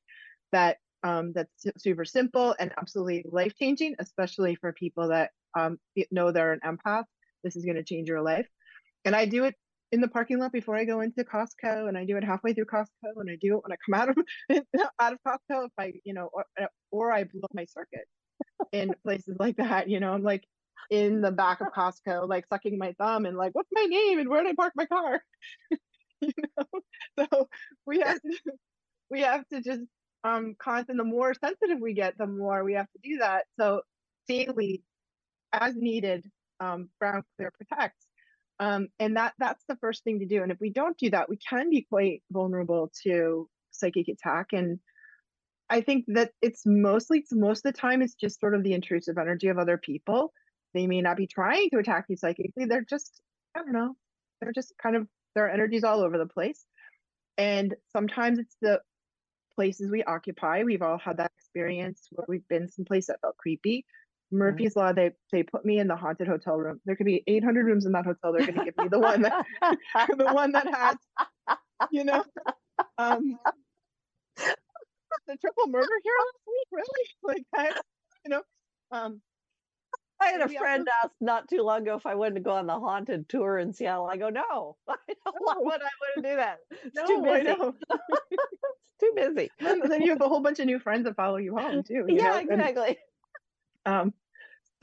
[0.51, 5.77] that um, that's super simple and absolutely life changing, especially for people that um,
[6.11, 7.03] know they're an empath.
[7.43, 8.47] This is going to change your life.
[9.03, 9.55] And I do it
[9.91, 12.65] in the parking lot before I go into Costco, and I do it halfway through
[12.65, 14.17] Costco, and I do it when I come out of
[14.99, 18.07] out of Costco if I, you know, or, uh, or I blow my circuit
[18.71, 19.89] in places like that.
[19.89, 20.45] You know, I'm like
[20.91, 24.29] in the back of Costco, like sucking my thumb and like, what's my name and
[24.29, 25.21] where did I park my car?
[26.21, 26.81] you know,
[27.29, 27.49] so
[27.85, 28.37] we have to
[29.09, 29.81] we have to just
[30.23, 30.97] um constant.
[30.97, 33.45] The more sensitive we get, the more we have to do that.
[33.59, 33.81] So
[34.27, 34.83] daily,
[35.53, 36.29] as needed,
[36.59, 38.04] um, ground clear protects.
[38.59, 40.41] Um, and that that's the first thing to do.
[40.41, 44.47] And if we don't do that, we can be quite vulnerable to psychic attack.
[44.53, 44.79] And
[45.69, 48.73] I think that it's mostly it's most of the time it's just sort of the
[48.73, 50.31] intrusive energy of other people.
[50.73, 52.65] They may not be trying to attack you psychically.
[52.65, 53.21] They're just
[53.55, 53.95] I don't know.
[54.41, 56.65] They're just kind of their energies all over the place.
[57.37, 58.79] And sometimes it's the
[59.55, 60.63] places we occupy.
[60.63, 63.85] We've all had that experience where we've been someplace that felt creepy.
[64.31, 66.79] Murphy's Law, they they put me in the haunted hotel room.
[66.85, 68.33] There could be 800 rooms in that hotel.
[68.33, 69.45] They're going to give me the one that
[70.17, 70.95] the one that has,
[71.91, 72.23] you know,
[72.97, 73.37] um,
[74.37, 76.67] the triple murder here last week.
[76.71, 77.81] Really, like that,
[78.25, 78.41] you know.
[78.91, 79.21] Um,
[80.21, 82.67] I had a friend ask not too long ago if I wanted to go on
[82.67, 84.07] the haunted tour in Seattle.
[84.07, 85.61] I go, no, I don't, No.
[85.61, 86.57] would I want to do that?
[86.71, 87.55] It's too no, I busy.
[87.91, 89.49] it's too busy.
[89.59, 92.05] then, then you have a whole bunch of new friends that follow you home too.
[92.07, 92.97] you yeah, know, and- exactly.
[93.85, 94.13] Um,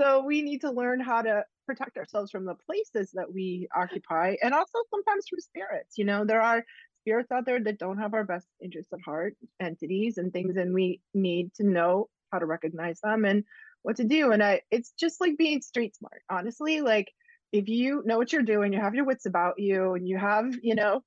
[0.00, 4.36] so we need to learn how to protect ourselves from the places that we occupy
[4.42, 5.98] and also sometimes from spirits.
[5.98, 6.64] You know, there are
[7.02, 10.74] spirits out there that don't have our best interests at heart, entities and things, and
[10.74, 13.44] we need to know how to recognize them and
[13.82, 14.32] what to do.
[14.32, 16.80] And I it's just like being street smart, honestly.
[16.80, 17.12] Like
[17.52, 20.54] if you know what you're doing, you have your wits about you, and you have,
[20.62, 21.02] you know,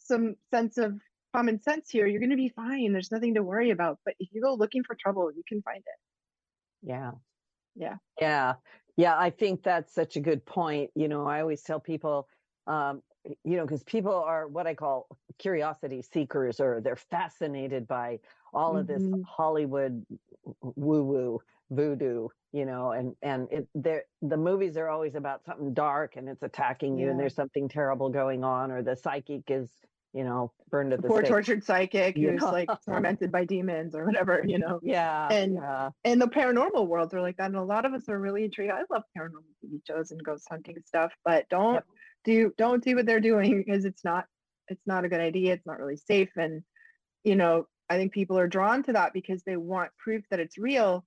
[0.00, 0.98] some sense of
[1.34, 2.92] common sense here, you're gonna be fine.
[2.92, 3.98] There's nothing to worry about.
[4.04, 6.05] But if you go looking for trouble, you can find it.
[6.82, 7.12] Yeah.
[7.76, 7.98] Yeah.
[8.20, 8.54] Yeah.
[8.96, 9.18] Yeah.
[9.18, 10.90] I think that's such a good point.
[10.94, 12.28] You know, I always tell people,
[12.66, 13.02] um,
[13.44, 15.08] you know, because people are what I call
[15.38, 18.20] curiosity seekers, or they're fascinated by
[18.54, 19.26] all of this Mhm.
[19.26, 20.06] Hollywood
[20.62, 25.74] woo woo voodoo, you know, and and it they're the movies are always about something
[25.74, 29.80] dark and it's attacking you and there's something terrible going on, or the psychic is
[30.12, 31.28] you know, burned at the poor stake.
[31.30, 34.80] tortured psychic who's like tormented by demons or whatever, you know.
[34.82, 38.08] Yeah, And- yeah, And the paranormal worlds are like that, and a lot of us
[38.08, 38.72] are really intrigued.
[38.72, 41.84] I love paranormal TV shows and ghost hunting stuff, but don't Yep.
[42.24, 44.26] do don't do what they're doing because it's not
[44.68, 45.52] it's not a good idea.
[45.52, 46.62] It's not really safe, and
[47.24, 50.58] you know I think people are drawn to that because they want proof that it's
[50.58, 51.04] real,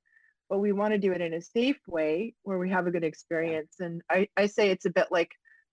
[0.49, 3.03] but we want to do it in a safe way where we have a good
[3.03, 3.75] experience.
[3.79, 5.31] And I I say it's a bit like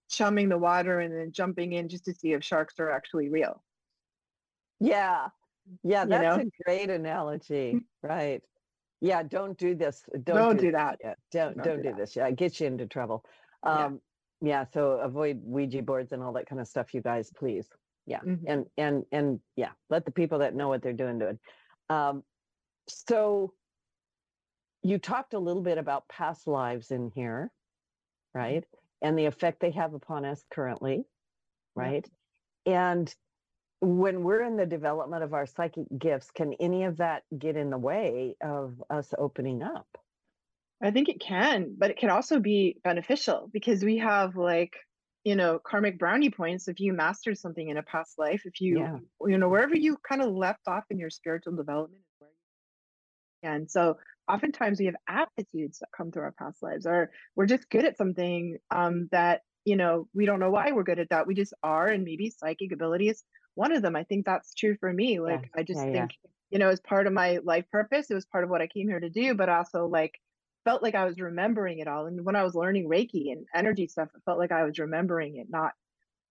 [0.09, 3.62] chumming the water and then jumping in just to see if sharks are actually real.
[4.80, 5.28] yeah,
[5.82, 6.04] yeah.
[6.04, 6.42] You That's know?
[6.44, 8.42] a great analogy, right?
[9.00, 10.04] Yeah, don't do this.
[10.12, 10.98] Don't, Don't do do that.
[11.02, 12.16] Yeah, don't Don't don't do do this.
[12.16, 13.24] Yeah, it gets you into trouble.
[13.64, 13.84] Yeah.
[13.86, 14.00] Um,
[14.40, 14.64] yeah.
[14.72, 17.68] So avoid Ouija boards and all that kind of stuff, you guys, please.
[18.07, 18.44] Yeah, Mhm.
[18.46, 21.38] and and and yeah, let the people that know what they're doing do it.
[21.90, 22.22] Um,
[22.88, 23.52] so
[24.82, 27.50] you talked a little bit about past lives in here,
[28.34, 28.64] right?
[29.03, 31.05] And the effect they have upon us currently,
[31.76, 31.82] Yeah.
[31.82, 32.11] right?
[32.66, 33.14] And
[33.80, 37.70] when we're in the development of our psychic gifts, can any of that get in
[37.70, 39.86] the way of us opening up?
[40.82, 44.76] I think it can, but it can also be beneficial because we have like,
[45.24, 48.78] you know, karmic brownie points if you mastered something in a past life, if you,
[48.80, 48.99] Yeah.
[49.22, 52.36] you know, wherever you kind of left off in your spiritual development is where you
[53.42, 57.70] and so oftentimes we have aptitudes that come through our past lives or we're just
[57.70, 61.26] good at something um that, you know, we don't know why we're good at that.
[61.26, 63.22] We just are and maybe psychic ability is
[63.54, 63.96] one of them.
[63.96, 65.20] I think that's true for me.
[65.20, 65.92] Like I just yeah, yeah.
[65.92, 66.10] think,
[66.50, 68.88] you know, as part of my life purpose, it was part of what I came
[68.88, 70.14] here to do, but also like
[70.64, 72.06] felt like I was remembering it all.
[72.06, 75.36] And when I was learning Reiki and energy stuff, it felt like I was remembering
[75.36, 75.72] it, not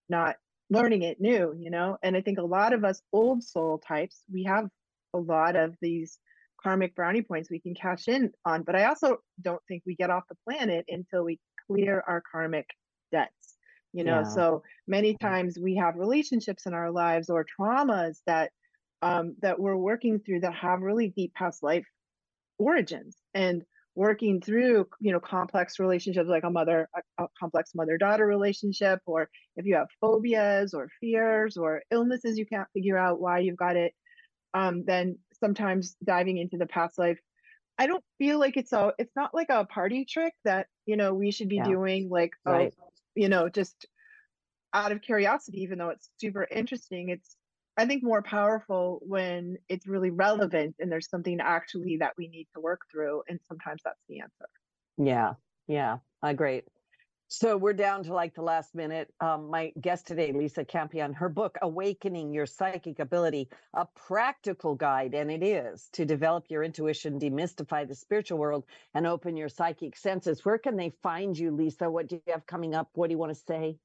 [0.10, 0.36] not
[0.70, 1.98] learning it new, you know?
[2.04, 4.70] And I think a lot of us old soul types, we have
[5.14, 6.20] a lot of these
[6.66, 8.64] karmic brownie points we can cash in on.
[8.64, 12.68] But I also don't think we get off the planet until we clear our karmic
[13.12, 13.58] debts.
[13.94, 14.24] You know, Yeah.
[14.24, 18.52] so many times we have relationships in our lives or traumas that
[19.04, 21.86] um, that we're working through that have really deep past life
[22.58, 23.64] origins and
[23.96, 26.90] working through you know complex relationships like a mother
[27.20, 32.38] a, a complex mother daughter relationship or if you have phobias or fears or illnesses
[32.38, 33.94] you can't figure out why you've got it
[34.54, 37.20] um, then sometimes diving into the past life
[37.78, 41.14] i don't feel like it's a it's not like a party trick that you know
[41.14, 41.66] we should be Yeah.
[41.66, 42.74] doing like oh, Right.
[43.16, 43.86] you know just
[44.74, 47.38] out of curiosity even though it's super interesting it's
[47.78, 52.48] i think more powerful when it's really relevant and there's something actually that we need
[52.54, 54.48] to work through and sometimes that's the answer
[54.98, 55.34] Yeah,
[55.68, 56.66] yeah, I great.
[57.28, 59.12] So we're down to like the last minute.
[59.20, 65.16] Um, my guest today, Lisa Campion, her book, Awakening Your Psychic Ability, a practical guide,
[65.16, 69.98] and it is to develop your intuition, demystify the spiritual world, and open your psychic
[69.98, 70.46] senses.
[70.46, 71.90] Where can they find you, Lisa?
[71.90, 72.90] What do you have coming up?
[72.94, 73.80] What do you want to say?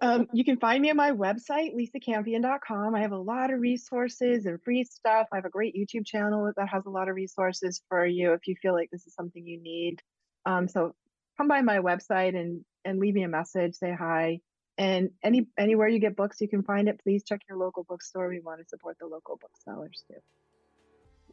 [0.00, 4.46] um, you can find me on my website lisacampion.com i have a lot of resources
[4.46, 7.82] and free stuff i have a great youtube channel that has a lot of resources
[7.90, 10.00] for you if you feel like this is something you need
[10.46, 10.94] um, so
[11.36, 14.40] come by my website and and leave me a message say hi
[14.78, 18.28] and any anywhere you get books you can find it please check your local bookstore
[18.28, 20.18] we want to support the local booksellers too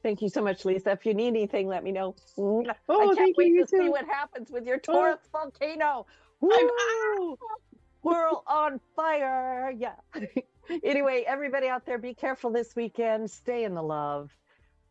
[0.01, 0.91] Thank you so much, Lisa.
[0.91, 2.15] If you need anything, let me know.
[2.37, 2.73] Oh, I
[3.05, 4.93] can't thank wait you to see what happens with your Oh.
[4.93, 6.05] Taurus volcano.
[6.39, 7.37] Woo!
[8.01, 9.73] World on fire.
[9.77, 9.95] Yeah.
[10.83, 13.29] anyway, everybody out there, be careful this weekend.
[13.29, 14.31] Stay in the love.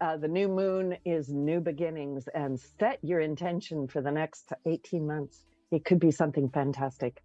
[0.01, 5.05] Uh, the new moon is new beginnings and set your intention for the next 18
[5.05, 5.45] months.
[5.73, 7.23] It could be something fantastic.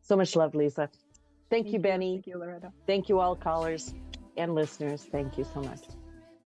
[0.00, 0.88] So much love, Lisa.
[1.50, 2.16] Thank, you, Benny.
[2.16, 3.94] thank you loretta Thank you, all callers
[4.36, 5.06] and listeners.
[5.10, 5.80] Thank you so much.